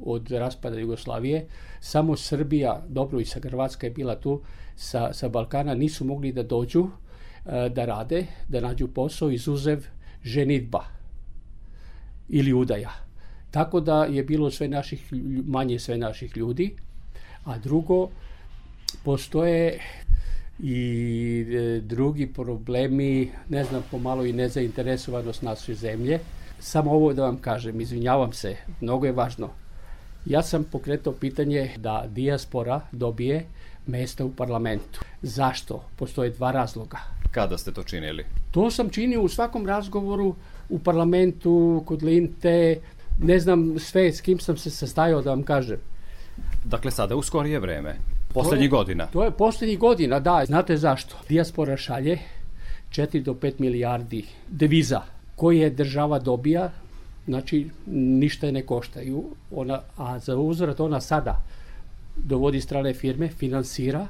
od 0.05 0.31
raspada 0.31 0.79
Jugoslavije, 0.79 1.47
samo 1.79 2.17
Srbija, 2.17 2.83
dobro 2.87 3.19
i 3.19 3.25
sa 3.25 3.39
Hrvatska 3.39 3.87
je 3.87 3.91
bila 3.91 4.15
tu, 4.15 4.41
sa, 4.75 5.13
sa 5.13 5.29
Balkana 5.29 5.73
nisu 5.73 6.05
mogli 6.05 6.31
da 6.31 6.43
dođu 6.43 6.87
e, 7.45 7.69
da 7.69 7.85
rade, 7.85 8.25
da 8.47 8.61
nađu 8.61 8.87
posao, 8.87 9.31
izuzev 9.31 9.85
ženitba 10.23 10.83
ili 12.29 12.53
udaja. 12.53 12.91
Tako 13.51 13.79
da 13.79 14.05
je 14.05 14.23
bilo 14.23 14.51
sve 14.51 14.67
naših, 14.67 15.13
manje 15.45 15.79
sve 15.79 15.97
naših 15.97 16.37
ljudi, 16.37 16.75
a 17.45 17.57
drugo, 17.57 18.09
postoje 19.03 19.79
i 20.59 21.45
e, 21.49 21.81
drugi 21.81 22.27
problemi, 22.27 23.31
ne 23.49 23.63
znam, 23.63 23.83
pomalo 23.91 24.25
i 24.25 24.33
nezainteresovanost 24.33 25.41
naše 25.41 25.73
zemlje. 25.73 26.19
Samo 26.59 26.91
ovo 26.91 27.13
da 27.13 27.23
vam 27.23 27.37
kažem, 27.37 27.81
izvinjavam 27.81 28.33
se, 28.33 28.55
mnogo 28.81 29.05
je 29.05 29.11
važno. 29.11 29.49
Ja 30.25 30.43
sam 30.43 30.63
pokretao 30.63 31.13
pitanje 31.13 31.71
da 31.77 32.05
dijaspora 32.07 32.81
dobije 32.91 33.45
mesta 33.87 34.25
u 34.25 34.31
parlamentu. 34.31 34.99
Zašto? 35.21 35.83
Postoje 35.95 36.29
dva 36.29 36.51
razloga. 36.51 36.97
Kada 37.31 37.57
ste 37.57 37.71
to 37.71 37.83
činili? 37.83 38.25
To 38.51 38.71
sam 38.71 38.89
činio 38.89 39.21
u 39.21 39.29
svakom 39.29 39.67
razgovoru 39.67 40.35
u 40.69 40.79
parlamentu, 40.79 41.83
kod 41.85 42.03
Linte, 42.03 42.79
ne 43.21 43.39
znam 43.39 43.79
sve 43.79 44.13
s 44.13 44.21
kim 44.21 44.39
sam 44.39 44.57
se 44.57 44.69
sastajao 44.69 45.21
da 45.21 45.29
vam 45.29 45.43
kažem. 45.43 45.77
Dakle, 46.65 46.91
sada 46.91 47.15
u 47.15 47.23
skorije 47.23 47.59
vreme. 47.59 47.95
Poslednjih 48.35 48.69
godina. 48.69 49.07
To 49.07 49.23
je 49.23 49.31
poslednjih 49.31 49.79
godina, 49.79 50.19
da. 50.19 50.43
Znate 50.45 50.77
zašto? 50.77 51.15
Dijaspora 51.29 51.77
šalje 51.77 52.19
4 52.89 53.23
do 53.23 53.33
5 53.33 53.53
milijardi 53.59 54.25
deviza 54.47 55.01
koje 55.35 55.69
država 55.69 56.19
dobija, 56.19 56.71
znači 57.25 57.69
ništa 57.91 58.45
je 58.45 58.51
ne 58.51 58.61
koštaju, 58.61 59.23
ona, 59.51 59.81
a 59.97 60.19
za 60.19 60.35
uzvrat 60.35 60.79
ona 60.79 61.01
sada 61.01 61.41
dovodi 62.15 62.61
strane 62.61 62.93
firme, 62.93 63.27
finansira, 63.27 64.07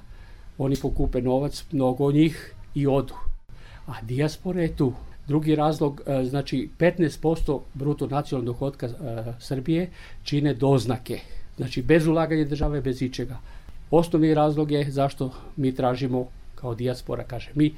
oni 0.58 0.76
pokupe 0.76 1.22
novac, 1.22 1.64
mnogo 1.72 2.12
njih 2.12 2.54
i 2.76 2.88
odu. 2.88 3.14
A 3.88 4.02
dijaspora 4.02 4.62
je 4.62 4.76
tu. 4.76 4.94
Drugi 5.28 5.56
razlog, 5.56 6.02
e, 6.06 6.26
znači 6.26 6.70
15% 6.80 7.60
bruto 7.74 8.08
nacionalnog 8.08 8.56
dohodka 8.56 8.88
e, 8.88 8.92
Srbije 9.40 9.90
čine 10.24 10.54
doznake. 10.54 11.20
Znači 11.58 11.82
bez 11.82 12.08
ulaganja 12.08 12.46
države, 12.46 12.82
bez 12.82 13.02
ičega. 13.02 13.40
Osnovni 13.92 14.34
razlog 14.34 14.72
je 14.72 14.92
zašto 14.92 15.32
mi 15.56 15.76
tražimo 15.76 16.28
kao 16.56 16.76
dijaspora, 16.76 17.24
kaže 17.24 17.52
mi, 17.56 17.74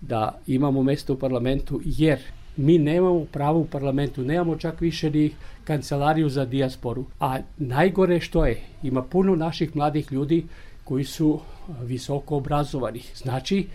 da 0.00 0.38
imamo 0.46 0.82
mesto 0.82 1.12
u 1.12 1.16
parlamentu, 1.16 1.80
jer 1.84 2.18
mi 2.56 2.78
nemamo 2.78 3.24
pravo 3.24 3.60
u 3.60 3.64
parlamentu, 3.64 4.22
nemamo 4.22 4.56
čak 4.56 4.80
više 4.80 5.10
ni 5.10 5.32
kancelariju 5.64 6.28
za 6.28 6.44
dijasporu. 6.44 7.04
A 7.20 7.38
najgore 7.56 8.20
što 8.20 8.46
je, 8.46 8.60
ima 8.82 9.02
puno 9.02 9.36
naših 9.36 9.76
mladih 9.76 10.12
ljudi 10.12 10.44
koji 10.84 11.04
su 11.04 11.40
visoko 11.82 12.36
obrazovani. 12.36 13.00
Znači, 13.14 13.66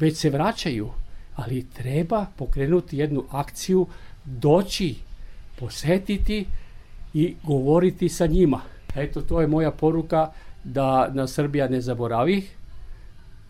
već 0.00 0.16
se 0.16 0.30
vraćaju, 0.30 0.88
ali 1.36 1.66
treba 1.74 2.26
pokrenuti 2.36 2.98
jednu 2.98 3.24
akciju, 3.30 3.86
doći, 4.24 4.94
posetiti 5.58 6.46
i 7.14 7.34
govoriti 7.42 8.08
sa 8.08 8.26
njima. 8.26 8.60
Eto, 8.96 9.20
to 9.20 9.40
je 9.40 9.46
moja 9.46 9.70
poruka 9.70 10.30
da 10.72 11.10
nas 11.14 11.32
Srbija 11.32 11.68
ne 11.68 11.80
zaboravi, 11.80 12.42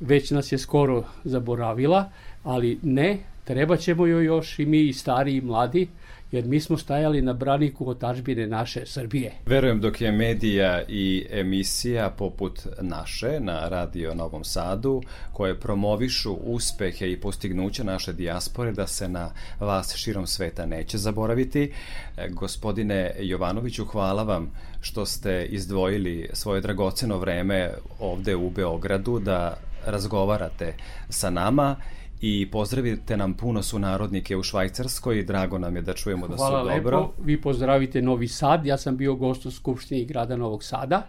već 0.01 0.31
nas 0.31 0.53
je 0.53 0.59
skoro 0.59 1.05
zaboravila, 1.25 2.11
ali 2.45 2.79
ne, 2.83 3.19
treba 3.45 3.77
ćemo 3.77 4.07
joj 4.07 4.25
još 4.25 4.59
i 4.59 4.67
mi 4.67 4.81
i 4.81 4.93
stari 4.93 5.37
i 5.37 5.41
mladi, 5.41 5.89
jer 6.33 6.45
mi 6.45 6.61
smo 6.61 6.79
stajali 6.79 7.23
na 7.23 7.33
braniku 7.33 7.89
otačbine 7.91 8.47
naše 8.47 8.87
Srbije. 8.87 9.33
Verujem 9.47 9.81
dok 9.81 10.01
je 10.01 10.13
medija 10.13 10.83
i 10.89 11.27
emisija 11.31 12.11
poput 12.11 12.67
naše 12.81 13.41
na 13.41 13.69
Radio 13.69 14.15
Novom 14.15 14.45
Sadu, 14.45 15.03
koje 15.33 15.61
promovišu 15.61 16.33
uspehe 16.33 17.11
i 17.11 17.21
postignuće 17.21 17.85
naše 17.85 18.13
dijaspore, 18.13 18.73
da 18.73 18.87
se 18.87 19.09
na 19.09 19.31
vas 19.61 19.97
širom 19.97 20.27
sveta 20.27 20.67
neće 20.67 20.99
zaboraviti. 20.99 21.73
E, 22.17 22.29
gospodine 22.29 23.15
Jovanoviću, 23.19 23.85
hvala 23.85 24.23
vam 24.23 24.51
što 24.81 25.07
ste 25.07 25.47
izdvojili 25.51 26.29
svoje 26.33 26.61
dragoceno 26.61 27.19
vreme 27.19 27.71
ovde 27.99 28.37
u 28.37 28.51
Beogradu 28.51 29.19
da 29.19 29.57
razgovarate 29.87 30.75
sa 31.09 31.31
nama 31.31 31.77
i 32.21 32.51
pozdravite 32.51 33.17
nam 33.17 33.35
puno 33.35 33.63
sunarodnike 33.63 34.37
u 34.37 34.43
Švajcarskoj. 34.43 35.23
Drago 35.23 35.59
nam 35.59 35.77
je 35.77 35.83
da 35.83 35.95
čujemo 35.95 36.29
da 36.29 36.37
Hvala 36.37 36.61
su 36.61 36.67
lepo. 36.67 36.91
dobro. 36.91 37.11
Vi 37.25 37.41
pozdravite 37.41 38.03
Novi 38.03 38.29
Sad. 38.29 38.67
Ja 38.67 38.77
sam 38.77 38.97
bio 38.97 39.15
gost 39.15 39.47
u 39.47 39.51
Skupštini 39.51 40.05
grada 40.05 40.37
Novog 40.37 40.65
Sada. 40.65 41.07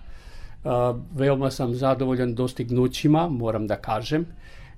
Uh, 0.63 0.71
veoma 1.15 1.51
sam 1.51 1.75
zadovoljan 1.75 2.35
dostignućima, 2.35 3.29
moram 3.29 3.67
da 3.67 3.75
kažem. 3.75 4.25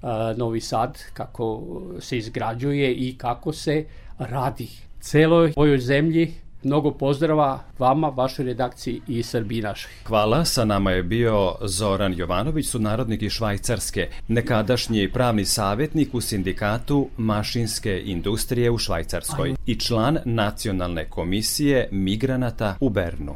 Uh, 0.01 0.37
Novi 0.37 0.61
Sad, 0.61 0.97
kako 1.13 1.61
se 1.99 2.17
izgrađuje 2.17 2.93
i 2.93 3.17
kako 3.17 3.53
se 3.53 3.85
radi. 4.17 4.69
Celoj 4.99 5.53
ovoj 5.55 5.77
zemlji 5.77 6.33
Mnogo 6.63 6.91
pozdrava 6.91 7.59
vama, 7.79 8.09
vašoj 8.09 8.45
redakciji 8.45 9.01
i 9.07 9.23
Srbiji 9.23 9.61
našoj. 9.61 9.91
Hvala, 10.07 10.45
sa 10.45 10.65
nama 10.65 10.91
je 10.91 11.03
bio 11.03 11.55
Zoran 11.61 12.13
Jovanović, 12.17 12.67
sudnarodnik 12.67 13.21
iz 13.21 13.31
Švajcarske, 13.31 14.09
nekadašnji 14.27 15.11
pravni 15.11 15.45
savjetnik 15.45 16.13
u 16.13 16.21
sindikatu 16.21 17.07
mašinske 17.17 18.01
industrije 18.05 18.71
u 18.71 18.77
Švajcarskoj 18.77 19.55
i 19.65 19.75
član 19.75 20.17
nacionalne 20.25 21.09
komisije 21.09 21.87
migranata 21.91 22.75
u 22.79 22.89
Bernu. 22.89 23.35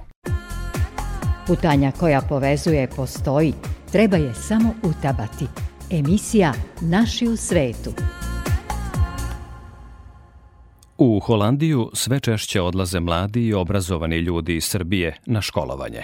Putanja 1.47 1.91
koja 1.91 2.21
povezuje 2.21 2.87
postoji, 2.95 3.53
treba 3.91 4.17
je 4.17 4.33
samo 4.33 4.73
utabati. 4.83 5.45
Emisija 5.89 6.53
Naši 6.81 7.27
u 7.27 7.37
svetu. 7.37 7.91
U 10.97 11.19
Holandiju 11.19 11.89
sve 11.93 12.19
češće 12.19 12.61
odlaze 12.61 12.99
mladi 12.99 13.47
i 13.47 13.53
obrazovani 13.53 14.17
ljudi 14.17 14.55
iz 14.55 14.63
Srbije 14.63 15.15
na 15.25 15.41
školovanje. 15.41 16.01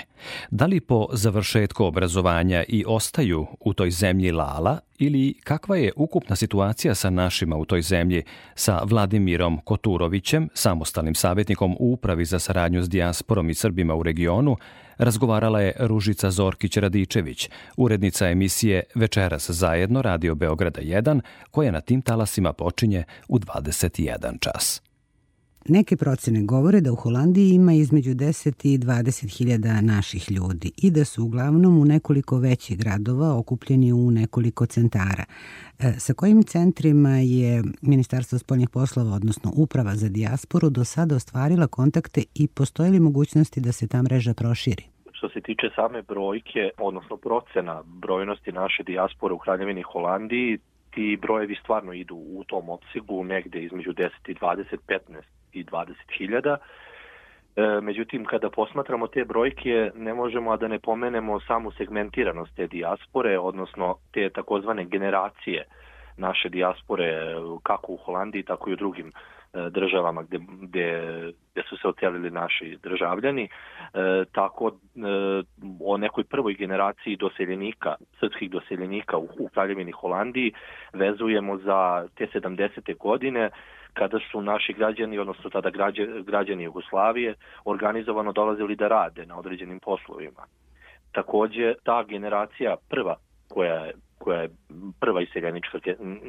Da 0.50 0.66
li 0.66 0.80
po 0.80 1.08
završetku 1.14 1.86
obrazovanja 1.86 2.64
i 2.68 2.84
ostaju 2.88 3.48
u 3.60 3.74
toj 3.74 3.92
zemlji 3.92 4.32
Lala 4.32 4.80
ili 5.00 5.34
kakva 5.44 5.78
je 5.78 5.92
ukupna 5.96 6.36
situacija 6.36 6.96
sa 6.96 7.10
našima 7.10 7.58
u 7.58 7.66
toj 7.66 7.82
zemlji 7.82 8.24
sa 8.56 8.82
Vladimirom 8.84 9.58
Koturovićem, 9.64 10.50
samostalnim 10.54 11.16
savjetnikom 11.16 11.76
u 11.80 11.94
Upravi 11.94 12.26
za 12.26 12.40
saradnju 12.40 12.84
s 12.84 12.90
dijasporom 12.90 13.50
i 13.50 13.54
Srbima 13.54 13.96
u 13.96 14.04
regionu, 14.04 14.58
razgovarala 15.02 15.62
je 15.62 15.74
Ružica 15.80 16.32
Zorkić-Radičević, 16.32 17.50
urednica 17.78 18.28
emisije 18.28 18.84
Večeras 18.96 19.50
zajedno 19.50 20.02
Radio 20.02 20.36
Beograda 20.36 20.82
1, 20.82 21.22
koja 21.52 21.72
na 21.72 21.82
tim 21.82 22.02
talasima 22.02 22.54
počinje 22.54 23.04
u 23.28 23.40
21 23.40 24.40
čas. 24.40 24.82
Neke 25.68 25.98
procene 25.98 26.44
govore 26.44 26.82
da 26.82 26.92
u 26.92 26.96
Holandiji 26.96 27.50
ima 27.50 27.74
između 27.74 28.12
10 28.16 28.74
i 28.74 28.78
20 28.78 29.38
hiljada 29.38 29.82
naših 29.82 30.32
ljudi 30.32 30.72
i 30.78 30.92
da 30.92 31.06
su 31.06 31.24
uglavnom 31.24 31.78
u 31.78 31.86
nekoliko 31.86 32.38
većih 32.38 32.78
gradova 32.78 33.38
okupljeni 33.38 33.94
u 33.94 34.12
nekoliko 34.12 34.66
centara. 34.66 35.24
E, 35.80 35.94
sa 36.00 36.14
kojim 36.14 36.44
centrima 36.44 37.18
je 37.18 37.64
Ministarstvo 37.82 38.40
spoljnih 38.40 38.70
poslova, 38.70 39.16
odnosno 39.16 39.52
Uprava 39.56 39.96
za 39.96 40.10
dijasporu, 40.10 40.70
do 40.70 40.86
sada 40.86 41.16
ostvarila 41.16 41.68
kontakte 41.68 42.24
i 42.36 42.48
postoje 42.48 42.92
li 42.92 43.00
mogućnosti 43.00 43.60
da 43.62 43.72
se 43.72 43.88
ta 43.88 44.02
mreža 44.02 44.34
proširi? 44.34 44.91
Što 45.22 45.30
se 45.30 45.42
tiče 45.42 45.70
same 45.76 46.02
brojke, 46.02 46.70
odnosno 46.78 47.18
procena 47.18 47.84
brojnosti 47.86 48.52
naše 48.52 48.84
dijaspore 48.84 49.34
u 49.34 49.38
Kraljevini 49.38 49.82
Holandiji, 49.82 50.58
ti 50.92 51.18
brojevi 51.22 51.56
stvarno 51.56 51.94
idu 51.94 52.16
u 52.16 52.44
tom 52.44 52.70
opsegu 52.70 53.24
negde 53.24 53.60
između 53.60 53.94
10 53.94 54.10
i 54.28 54.34
20, 54.34 54.64
15 54.88 55.00
i 55.54 55.64
20 55.64 55.94
hiljada. 56.18 56.58
E, 57.56 57.82
međutim, 57.82 58.26
kada 58.26 58.50
posmatramo 58.50 59.08
te 59.08 59.26
brojke, 59.26 59.92
ne 59.96 60.14
možemo 60.14 60.52
a 60.52 60.58
da 60.58 60.68
ne 60.68 60.80
pomenemo 60.80 61.40
samu 61.40 61.72
segmentiranost 61.72 62.56
te 62.56 62.68
dijaspore, 62.68 63.40
odnosno 63.40 63.98
te 64.14 64.30
takozvane 64.30 64.86
generacije 64.86 65.66
naše 66.18 66.50
dijaspore, 66.50 67.36
kako 67.64 67.94
u 67.94 67.98
Holandiji, 67.98 68.44
tako 68.44 68.70
i 68.70 68.74
u 68.74 68.76
drugim 68.76 69.12
državama 69.54 70.24
gde, 70.24 70.40
gde, 70.62 71.32
gde 71.52 71.64
su 71.70 71.78
se 71.78 71.88
otelili 71.88 72.32
naši 72.32 72.78
državljani. 72.84 73.44
E, 73.44 73.50
tako 74.32 74.68
e, 74.68 74.72
o 75.86 75.98
nekoj 75.98 76.24
prvoj 76.24 76.54
generaciji 76.54 77.16
doseljenika, 77.16 77.96
srpskih 78.20 78.52
doseljenika 78.52 79.18
u, 79.18 79.28
u 79.40 79.50
Kraljevini 79.54 79.92
Holandiji 79.92 80.54
vezujemo 80.94 81.58
za 81.58 82.08
te 82.16 82.28
70. 82.34 82.98
godine 82.98 83.50
kada 83.94 84.20
su 84.32 84.42
naši 84.42 84.74
građani, 84.74 85.20
odnosno 85.20 85.50
tada 85.50 85.70
građani 86.26 86.64
Jugoslavije, 86.64 87.36
organizovano 87.66 88.32
dolazili 88.32 88.76
da 88.76 88.88
rade 88.88 89.26
na 89.26 89.40
određenim 89.40 89.80
poslovima. 89.80 90.46
Takođe, 91.12 91.74
ta 91.84 92.04
generacija 92.04 92.76
prva 92.90 93.16
koja 93.50 93.76
je 93.86 93.94
koja 94.24 94.42
je 94.42 94.50
prva 95.00 95.22
iseljenička 95.22 95.80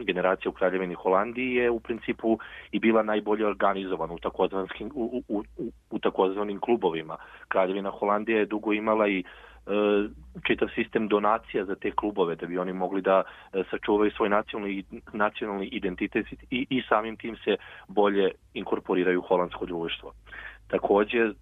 generacija 0.07 0.51
u 0.51 0.53
Kraljevini 0.53 0.95
Holandiji 0.95 1.55
je 1.55 1.71
u 1.71 1.81
principu 1.81 2.39
i 2.73 2.79
bila 2.79 3.03
najbolje 3.03 3.47
organizovana 3.47 4.15
u 4.15 4.19
takozvanim 4.19 4.91
u, 4.95 5.23
u, 5.29 5.43
u, 5.91 5.99
takozvanim 5.99 6.61
klubovima. 6.61 7.17
Kraljevina 7.49 7.91
Holandija 7.91 8.39
je 8.39 8.47
dugo 8.47 8.73
imala 8.73 9.09
i 9.09 9.25
E, 9.67 10.09
čitav 10.47 10.69
sistem 10.75 11.09
donacija 11.09 11.65
za 11.65 11.75
te 11.75 11.91
klubove 11.91 12.35
da 12.37 12.47
bi 12.47 12.59
oni 12.59 12.73
mogli 12.73 13.03
da 13.03 13.23
e, 13.53 13.63
sačuvaju 13.71 14.11
svoj 14.11 14.29
nacionalni, 14.29 14.85
nacionalni 15.13 15.67
identitet 15.67 16.27
i, 16.51 16.67
i 16.71 16.83
samim 16.89 17.17
tim 17.17 17.37
se 17.37 17.57
bolje 17.89 18.31
inkorporiraju 18.55 19.19
u 19.19 19.23
holandsko 19.23 19.67
društvo. 19.67 20.13
Takođe, 20.69 21.19
e, 21.19 21.33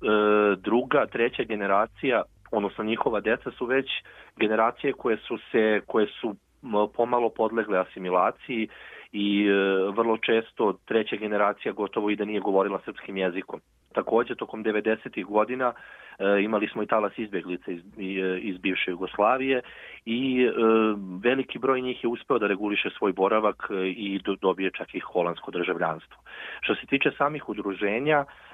druga, 0.56 1.06
treća 1.06 1.44
generacija, 1.44 2.22
odnosno 2.50 2.84
njihova 2.84 3.20
deca 3.20 3.50
su 3.50 3.66
već 3.66 3.86
generacije 4.36 4.92
koje 4.92 5.16
su 5.16 5.38
se 5.52 5.80
koje 5.86 6.06
su 6.06 6.36
pomalo 6.94 7.28
podlegle 7.28 7.78
asimilaciji 7.78 8.68
i 9.12 9.48
vrlo 9.92 10.16
često 10.16 10.72
treća 10.84 11.16
generacija 11.16 11.72
gotovo 11.72 12.10
i 12.10 12.16
da 12.16 12.24
nije 12.24 12.40
govorila 12.40 12.80
srpskim 12.84 13.16
jezikom. 13.16 13.60
Takođe, 13.92 14.34
tokom 14.34 14.64
90. 14.64 15.24
godina 15.24 15.72
e, 16.18 16.42
imali 16.42 16.68
smo 16.68 16.82
i 16.82 16.86
talas 16.86 17.18
izbjeglica 17.18 17.70
iz, 17.70 17.80
iz 18.42 18.58
bivše 18.58 18.90
Jugoslavije 18.90 19.62
i 20.04 20.44
e, 20.44 20.52
veliki 21.22 21.58
broj 21.58 21.80
njih 21.80 22.04
je 22.04 22.08
uspeo 22.08 22.38
da 22.38 22.46
reguliše 22.46 22.90
svoj 22.98 23.12
boravak 23.12 23.68
e, 23.70 23.88
i 23.88 24.20
do, 24.24 24.36
dobije 24.40 24.70
čak 24.70 24.94
i 24.94 25.00
holandsko 25.00 25.50
državljanstvo. 25.50 26.22
Što 26.60 26.74
se 26.74 26.86
tiče 26.86 27.10
samih 27.18 27.48
udruženja, 27.48 28.24
e, 28.24 28.49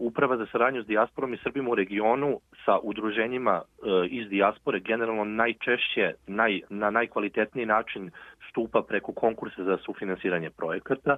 Uprava 0.00 0.36
za 0.36 0.46
saradnju 0.52 0.82
s 0.82 0.86
dijasporom 0.86 1.34
i 1.34 1.38
Srbima 1.42 1.70
u 1.70 1.74
regionu 1.74 2.40
sa 2.64 2.78
udruženjima 2.82 3.62
e, 3.62 4.06
iz 4.06 4.28
dijaspore 4.28 4.80
generalno 4.80 5.24
najčešće, 5.24 6.14
naj, 6.26 6.60
na 6.70 6.90
najkvalitetniji 6.90 7.66
način 7.66 8.10
stupa 8.50 8.82
preko 8.88 9.12
konkursa 9.12 9.64
za 9.64 9.76
sufinansiranje 9.76 10.50
projekata, 10.50 11.16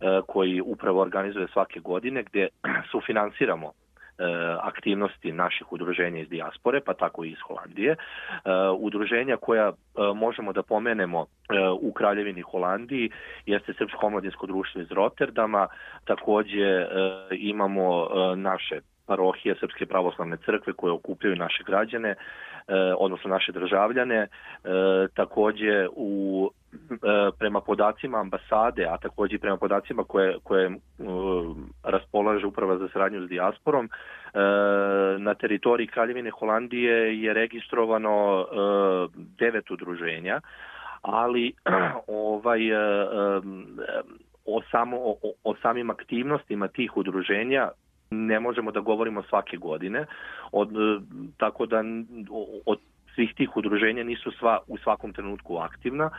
E, 0.00 0.20
koji 0.26 0.60
upravo 0.60 1.00
organizuje 1.00 1.46
svake 1.52 1.80
godine 1.80 2.22
gde 2.22 2.48
sufinansiramo 2.92 3.72
aktivnosti 4.60 5.32
naših 5.32 5.72
udruženja 5.72 6.20
iz 6.20 6.28
dijaspore, 6.28 6.80
pa 6.80 6.94
tako 6.94 7.24
i 7.24 7.30
iz 7.30 7.38
Holandije. 7.46 7.92
E, 7.92 7.96
udruženja 8.78 9.36
koja 9.36 9.72
možemo 10.14 10.52
da 10.52 10.62
pomenemo 10.62 11.26
u 11.80 11.92
Kraljevini 11.92 12.42
Holandiji 12.42 13.10
jeste 13.46 13.72
Srpsko 13.78 14.06
omladinsko 14.06 14.46
društvo 14.46 14.80
iz 14.80 14.90
Rotterdama, 14.90 15.68
takođe 16.04 16.86
imamo 17.30 18.08
naše 18.36 18.80
parohije 19.06 19.54
Srpske 19.60 19.86
pravoslavne 19.86 20.36
crkve 20.44 20.72
koje 20.72 20.92
okupljaju 20.92 21.36
naše 21.36 21.62
građane, 21.66 22.14
odnosno 22.98 23.30
naše 23.30 23.52
državljane. 23.52 24.26
Takođe 25.14 25.88
u 25.96 26.50
E, 26.65 26.65
prema 27.38 27.60
podacima 27.60 28.18
ambasade, 28.20 28.86
a 28.86 28.96
takođe 28.96 29.38
prema 29.38 29.56
podacima 29.56 30.04
koje, 30.04 30.36
koje 30.42 30.68
uh, 30.68 30.76
raspolaže 31.82 32.46
uprava 32.46 32.78
za 32.78 32.88
saradnju 32.92 33.26
s 33.26 33.28
dijasporom, 33.28 33.84
uh, 33.84 34.40
na 35.18 35.34
teritoriji 35.34 35.86
Kraljevine 35.86 36.30
Holandije 36.30 37.22
je 37.22 37.34
registrovano 37.34 38.46
devet 39.38 39.70
udruženja, 39.70 40.40
ali 41.02 41.52
ovaj 42.06 42.60
o, 44.46 44.62
samo, 44.70 44.96
o, 45.00 45.32
o 45.44 45.54
samim 45.62 45.90
aktivnostima 45.90 46.68
tih 46.68 46.96
udruženja 46.96 47.68
ne 48.10 48.40
možemo 48.40 48.70
da 48.70 48.80
govorimo 48.80 49.22
svake 49.22 49.56
godine, 49.56 50.06
od, 50.52 50.70
tako 51.36 51.66
da 51.66 51.82
od 52.66 52.78
svih 53.14 53.34
tih 53.34 53.56
udruženja 53.56 54.04
nisu 54.04 54.30
sva 54.30 54.58
u 54.66 54.78
svakom 54.78 55.12
trenutku 55.12 55.56
aktivna. 55.56 56.10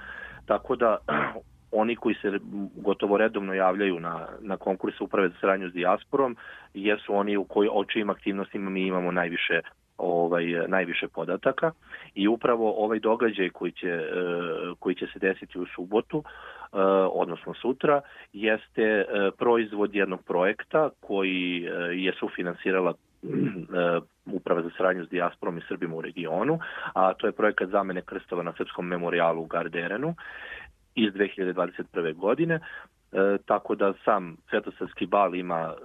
Tako 0.48 0.76
da 0.76 0.98
oni 1.82 1.96
koji 1.96 2.16
se 2.16 2.40
gotovo 2.76 3.18
redovno 3.18 3.54
javljaju 3.54 4.00
na, 4.00 4.28
na 4.42 4.58
konkurse 4.58 5.04
uprave 5.04 5.30
za 5.30 5.36
saradnju 5.42 5.70
s 5.70 5.74
dijasporom 5.74 6.38
jesu 6.74 7.16
oni 7.16 7.38
u 7.38 7.44
koji, 7.44 7.70
o 7.72 7.86
čijim 7.86 8.10
aktivnostima 8.10 8.70
mi 8.70 8.88
imamo 8.88 9.12
najviše 9.12 9.62
ovaj 9.98 10.46
najviše 10.68 11.08
podataka. 11.08 11.72
I 12.16 12.28
upravo 12.28 12.84
ovaj 12.84 13.00
događaj 13.00 13.50
koji 13.50 13.72
će 13.72 13.90
e, 13.90 14.10
koji 14.80 14.96
će 14.96 15.08
se 15.14 15.20
desiti 15.20 15.60
u 15.60 15.66
subotu 15.76 16.24
e, 16.24 16.28
odnosno 17.12 17.54
sutra 17.54 18.02
jeste 18.34 18.84
e, 18.84 19.06
proizvod 19.38 19.96
jednog 19.96 20.24
projekta 20.24 20.90
koji 21.00 21.68
je 21.94 22.14
sufinansirala 22.20 22.94
Uprava 24.34 24.62
za 24.62 24.70
saradnju 24.78 25.06
s 25.06 25.10
dijasporom 25.10 25.58
i 25.58 25.62
Srbima 25.68 25.96
u 25.96 26.02
regionu, 26.02 26.60
a 26.94 27.14
to 27.14 27.28
je 27.28 27.32
projekat 27.32 27.70
zamene 27.70 28.02
krstova 28.02 28.44
na 28.44 28.54
Srpskom 28.58 28.88
memorialu 28.88 29.42
u 29.42 29.46
Garderenu 29.46 30.16
iz 30.96 31.14
2021. 31.14 32.16
godine, 32.16 32.56
e, 32.56 33.38
tako 33.46 33.76
da 33.76 33.94
sam 34.06 34.38
Svetosavski 34.50 35.06
bal 35.06 35.36
ima 35.36 35.74
e, 35.74 35.82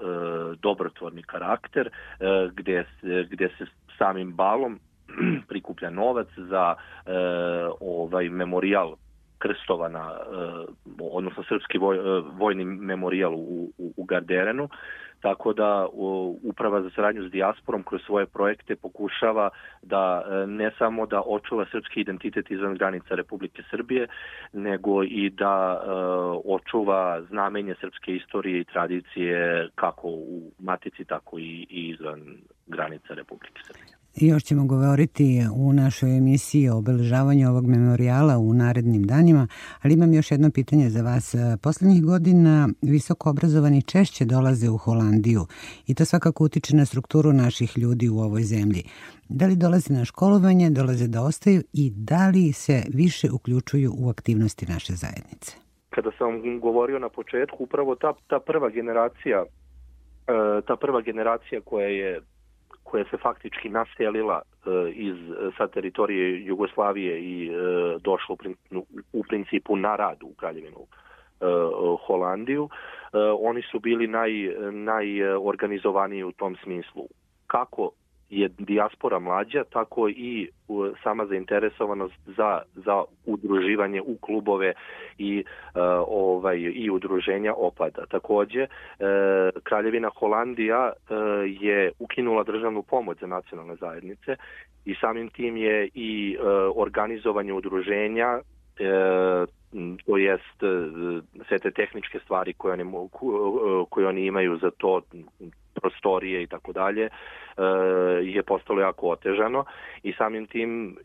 dobrotvorni 0.62 1.22
karakter, 1.22 1.86
e, 1.86 1.90
gde, 2.54 2.84
se, 3.00 3.26
gde 3.30 3.48
se 3.58 3.66
samim 3.98 4.32
balom 4.32 4.80
prikuplja 5.48 5.90
novac 5.90 6.28
za 6.36 6.74
e, 6.74 7.12
ovaj 7.80 8.28
memorijal 8.28 8.94
krstovana, 9.38 10.10
e, 10.10 10.64
odnosno 11.00 11.42
srpski 11.48 11.78
voj, 11.78 11.96
e, 11.96 12.22
vojni 12.38 12.64
memorijal 12.64 13.34
u, 13.34 13.72
u, 13.78 13.92
u 13.96 14.04
Garderenu, 14.04 14.68
tako 15.22 15.52
da 15.52 15.86
Uprava 16.42 16.82
za 16.82 16.90
saradnju 16.90 17.28
s 17.28 17.30
dijasporom 17.30 17.82
kroz 17.82 18.00
svoje 18.06 18.26
projekte 18.26 18.76
pokušava 18.76 19.50
da 19.82 20.22
e, 20.26 20.46
ne 20.46 20.70
samo 20.78 21.06
da 21.06 21.22
očuva 21.26 21.66
srpski 21.70 22.00
identitet 22.00 22.50
izvan 22.50 22.74
granica 22.74 23.14
Republike 23.14 23.62
Srbije, 23.70 24.06
nego 24.52 25.02
i 25.04 25.30
da 25.30 25.82
očuva 26.44 27.22
znamenje 27.22 27.74
srpske 27.80 28.16
istorije 28.16 28.60
i 28.60 28.64
tradicije 28.64 29.68
kako 29.74 30.08
u 30.08 30.50
matici, 30.58 31.04
tako 31.04 31.38
i 31.38 31.66
izvan 31.70 32.20
granica 32.66 33.14
Republike 33.14 33.60
Srbije. 33.66 34.01
Još 34.16 34.44
ćemo 34.44 34.66
govoriti 34.66 35.40
u 35.54 35.72
našoj 35.72 36.16
emisiji 36.16 36.68
o 36.68 36.78
obeležavanju 36.78 37.48
ovog 37.48 37.66
memorijala 37.66 38.38
u 38.38 38.54
narednim 38.54 39.02
danima, 39.02 39.48
ali 39.82 39.94
imam 39.94 40.12
još 40.14 40.30
jedno 40.30 40.50
pitanje 40.50 40.90
za 40.90 41.02
vas. 41.02 41.34
Poslednjih 41.62 42.04
godina 42.04 42.68
visoko 42.82 43.30
obrazovani 43.30 43.82
češće 43.82 44.24
dolaze 44.24 44.70
u 44.70 44.76
Holandiju 44.76 45.40
i 45.86 45.94
to 45.94 46.04
svakako 46.04 46.44
utiče 46.44 46.76
na 46.76 46.84
strukturu 46.84 47.32
naših 47.32 47.78
ljudi 47.78 48.08
u 48.08 48.18
ovoj 48.18 48.42
zemlji. 48.42 48.82
Da 49.28 49.46
li 49.46 49.56
dolaze 49.56 49.94
na 49.94 50.04
školovanje, 50.04 50.70
dolaze 50.70 51.08
da 51.08 51.22
ostaju 51.22 51.62
i 51.72 51.90
da 51.90 52.28
li 52.28 52.52
se 52.52 52.82
više 52.94 53.30
uključuju 53.32 53.92
u 53.98 54.10
aktivnosti 54.10 54.66
naše 54.66 54.92
zajednice? 54.92 55.56
Kada 55.90 56.10
sam 56.18 56.60
govorio 56.60 56.98
na 56.98 57.08
početku, 57.08 57.56
upravo 57.58 57.94
ta, 57.94 58.12
ta 58.26 58.38
prva 58.40 58.70
generacija 58.70 59.44
e, 60.26 60.60
ta 60.66 60.76
prva 60.76 61.00
generacija 61.00 61.60
koja 61.60 61.88
je 61.88 62.20
koja 62.82 63.04
se 63.10 63.16
faktički 63.16 63.68
naselila 63.68 64.42
e, 64.42 64.70
iz 64.90 65.16
sa 65.56 65.66
teritorije 65.66 66.44
Jugoslavije 66.44 67.20
i 67.20 67.46
e, 67.46 67.52
došla 68.00 68.36
u, 69.12 69.24
principu 69.24 69.76
na 69.76 69.96
rad 69.96 70.22
u 70.22 70.34
Kraljevinu 70.34 70.80
e, 70.80 71.44
Holandiju, 72.06 72.68
oni 73.38 73.62
su 73.62 73.80
bili 73.80 74.06
naj, 74.06 74.30
najorganizovaniji 74.72 76.24
u 76.24 76.32
tom 76.32 76.56
smislu. 76.62 77.06
Kako 77.46 77.90
je 78.32 78.48
dijaspora 78.58 79.18
mlađa, 79.18 79.64
tako 79.64 80.08
i 80.08 80.48
sama 81.02 81.26
zainteresovanost 81.26 82.14
za, 82.26 82.62
za 82.74 83.02
udruživanje 83.26 84.00
u 84.00 84.16
klubove 84.20 84.72
i 85.18 85.44
uh, 85.44 85.82
ovaj 86.08 86.58
i 86.58 86.90
udruženja 86.90 87.54
opada. 87.56 88.06
Takođe, 88.06 88.62
uh, 88.62 88.68
Kraljevina 89.62 90.10
Holandija 90.18 90.92
uh, 90.92 91.16
je 91.62 91.92
ukinula 91.98 92.44
državnu 92.44 92.82
pomoć 92.82 93.18
za 93.20 93.26
nacionalne 93.26 93.76
zajednice 93.76 94.36
i 94.84 94.94
samim 94.94 95.28
tim 95.28 95.56
je 95.56 95.88
i 95.94 96.36
organizovanje 96.74 97.52
udruženja 97.52 98.40
to 100.06 100.16
jest 100.16 100.58
sve 101.48 101.58
te 101.58 101.70
tehničke 101.70 102.18
stvari 102.24 102.52
koje 102.52 102.72
oni, 102.72 103.08
koje 103.90 104.06
oni 104.06 104.26
imaju 104.26 104.58
za 104.58 104.70
to 104.70 105.02
prostorije 105.74 106.42
i 106.42 106.46
tako 106.46 106.72
dalje 106.72 107.04
e, 107.04 107.10
je 108.22 108.42
postalo 108.42 108.80
jako 108.80 109.08
otežano 109.08 109.64
i 110.02 110.12
samim 110.12 110.46
tim 110.46 110.96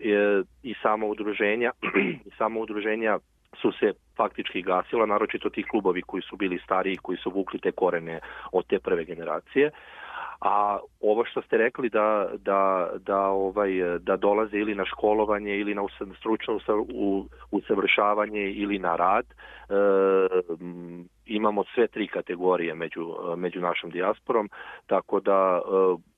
i 0.64 0.74
samo 0.82 1.08
udruženja 1.08 1.72
i 2.28 2.30
samo 2.38 2.60
udruženja 2.60 3.20
su 3.62 3.72
se 3.72 3.94
faktički 4.18 4.62
gasila, 4.62 5.06
naročito 5.06 5.50
ti 5.50 5.64
klubovi 5.64 6.02
koji 6.02 6.22
su 6.22 6.36
bili 6.36 6.60
stariji, 6.64 6.98
koji 6.98 7.18
su 7.18 7.30
vukli 7.30 7.60
te 7.60 7.72
korene 7.72 8.20
od 8.52 8.68
te 8.68 8.80
prve 8.80 9.06
generacije. 9.06 9.72
A 10.42 10.80
ovo 11.02 11.26
što 11.26 11.42
ste 11.42 11.58
rekli 11.58 11.90
da, 11.90 12.30
da, 12.38 12.90
da, 13.00 13.22
ovaj, 13.22 13.72
da 14.00 14.18
dolaze 14.18 14.58
ili 14.58 14.76
na 14.76 14.86
školovanje 14.86 15.58
ili 15.58 15.76
na 15.76 15.82
stručno 16.20 16.60
usavršavanje 17.52 18.52
ili 18.52 18.80
na 18.80 18.96
rad, 18.96 19.26
e, 19.26 19.74
imamo 21.26 21.64
sve 21.76 21.88
tri 21.88 22.08
kategorije 22.08 22.74
među, 22.74 23.16
među 23.38 23.60
našom 23.60 23.90
dijasporom, 23.92 24.50
tako 24.88 25.20
da 25.20 25.62
e, 25.62 25.70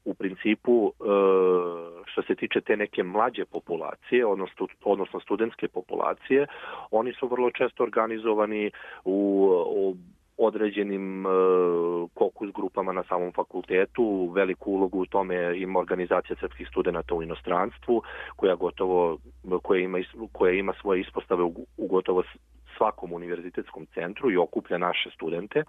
u 0.05 0.13
principu 0.13 0.88
e, 0.88 1.03
što 2.05 2.21
se 2.21 2.36
tiče 2.36 2.62
te 2.62 2.77
neke 2.77 3.03
mlađe 3.03 3.45
populacije, 3.45 4.25
odnosno, 4.25 4.67
odnosno 4.84 5.19
studentske 5.19 5.67
populacije, 5.67 6.47
oni 6.91 7.13
su 7.13 7.27
vrlo 7.27 7.51
često 7.51 7.84
organizovani 7.84 8.71
u, 9.05 9.49
u 9.67 9.95
određenim 10.39 11.25
e, 11.25 11.30
kokus 12.13 12.49
grupama 12.52 12.93
na 12.93 13.04
samom 13.04 13.32
fakultetu. 13.32 14.32
Veliku 14.36 14.71
ulogu 14.71 15.02
u 15.02 15.06
tome 15.06 15.62
ima 15.62 15.80
organizacija 15.80 16.36
srpskih 16.39 16.67
studenta 16.67 17.15
u 17.15 17.23
inostranstvu, 17.23 18.02
koja 18.36 18.56
gotovo 18.56 19.17
koja 19.63 19.82
ima, 19.82 19.97
koja 20.32 20.54
ima 20.54 20.73
svoje 20.82 21.02
ispostave 21.02 21.43
u, 21.43 21.65
u 21.78 21.88
gotovo 21.88 22.23
svakom 22.80 23.13
univerzitetskom 23.13 23.86
centru 23.94 24.32
i 24.32 24.38
okuplja 24.38 24.78
naše 24.78 25.10
studente, 25.15 25.63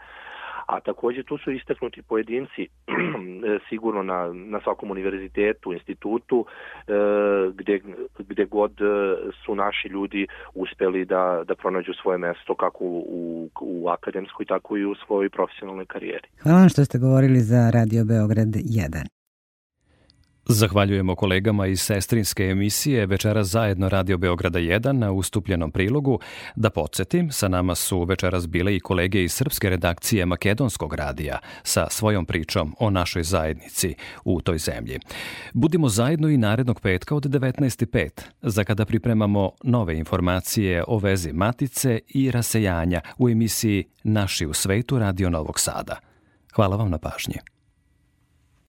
a 0.66 0.80
takođe 0.80 1.22
tu 1.22 1.38
su 1.38 1.50
istaknuti 1.52 2.02
pojedinci 2.02 2.62
sigurno 3.68 4.02
na, 4.02 4.32
na 4.32 4.60
svakom 4.64 4.90
univerzitetu, 4.90 5.72
institutu, 5.72 6.46
e, 6.46 6.92
gde, 7.54 7.80
gde 8.18 8.44
god 8.44 8.72
su 9.44 9.54
naši 9.54 9.88
ljudi 9.88 10.26
uspeli 10.54 11.04
da, 11.04 11.42
da 11.48 11.54
pronađu 11.54 11.92
svoje 12.02 12.18
mesto 12.18 12.54
kako 12.54 12.84
u, 12.84 13.48
u 13.60 13.88
akademskoj, 13.88 14.46
tako 14.46 14.76
i 14.76 14.84
u 14.84 14.94
svojoj 14.94 15.30
profesionalnoj 15.30 15.86
karijeri. 15.86 16.28
Hvala 16.42 16.58
vam 16.58 16.68
što 16.68 16.84
ste 16.84 16.98
govorili 16.98 17.40
za 17.40 17.70
Radio 17.74 18.04
Beograd 18.04 18.48
1. 18.48 19.19
Zahvaljujemo 20.46 21.14
kolegama 21.14 21.66
iz 21.66 21.80
sestrinske 21.80 22.44
emisije 22.44 23.06
Večeras 23.06 23.48
zajedno 23.48 23.88
Radio 23.88 24.18
Beograda 24.18 24.58
1 24.58 24.92
na 24.92 25.12
ustupljenom 25.12 25.70
prilogu. 25.70 26.18
Da 26.56 26.70
podsjetim, 26.70 27.30
sa 27.32 27.48
nama 27.48 27.74
su 27.74 28.04
večeras 28.04 28.48
bile 28.48 28.76
i 28.76 28.80
kolege 28.80 29.24
iz 29.24 29.32
srpske 29.32 29.70
redakcije 29.70 30.26
Makedonskog 30.26 30.94
radija 30.94 31.38
sa 31.62 31.86
svojom 31.90 32.26
pričom 32.26 32.74
o 32.78 32.90
našoj 32.90 33.22
zajednici 33.22 33.94
u 34.24 34.40
toj 34.40 34.58
zemlji. 34.58 34.98
Budimo 35.52 35.88
zajedno 35.88 36.28
i 36.28 36.36
narednog 36.36 36.80
petka 36.80 37.14
od 37.14 37.24
19.5 37.24 38.10
za 38.42 38.64
kada 38.64 38.84
pripremamo 38.84 39.50
nove 39.62 39.98
informacije 39.98 40.84
o 40.88 40.98
vezi 40.98 41.32
matice 41.32 42.00
i 42.08 42.30
rasejanja 42.30 43.00
u 43.18 43.28
emisiji 43.28 43.84
Naši 44.02 44.46
u 44.46 44.54
svetu 44.54 44.98
Radio 44.98 45.30
Novog 45.30 45.60
Sada. 45.60 45.96
Hvala 46.54 46.76
vam 46.76 46.90
na 46.90 46.98
pažnji. 46.98 47.59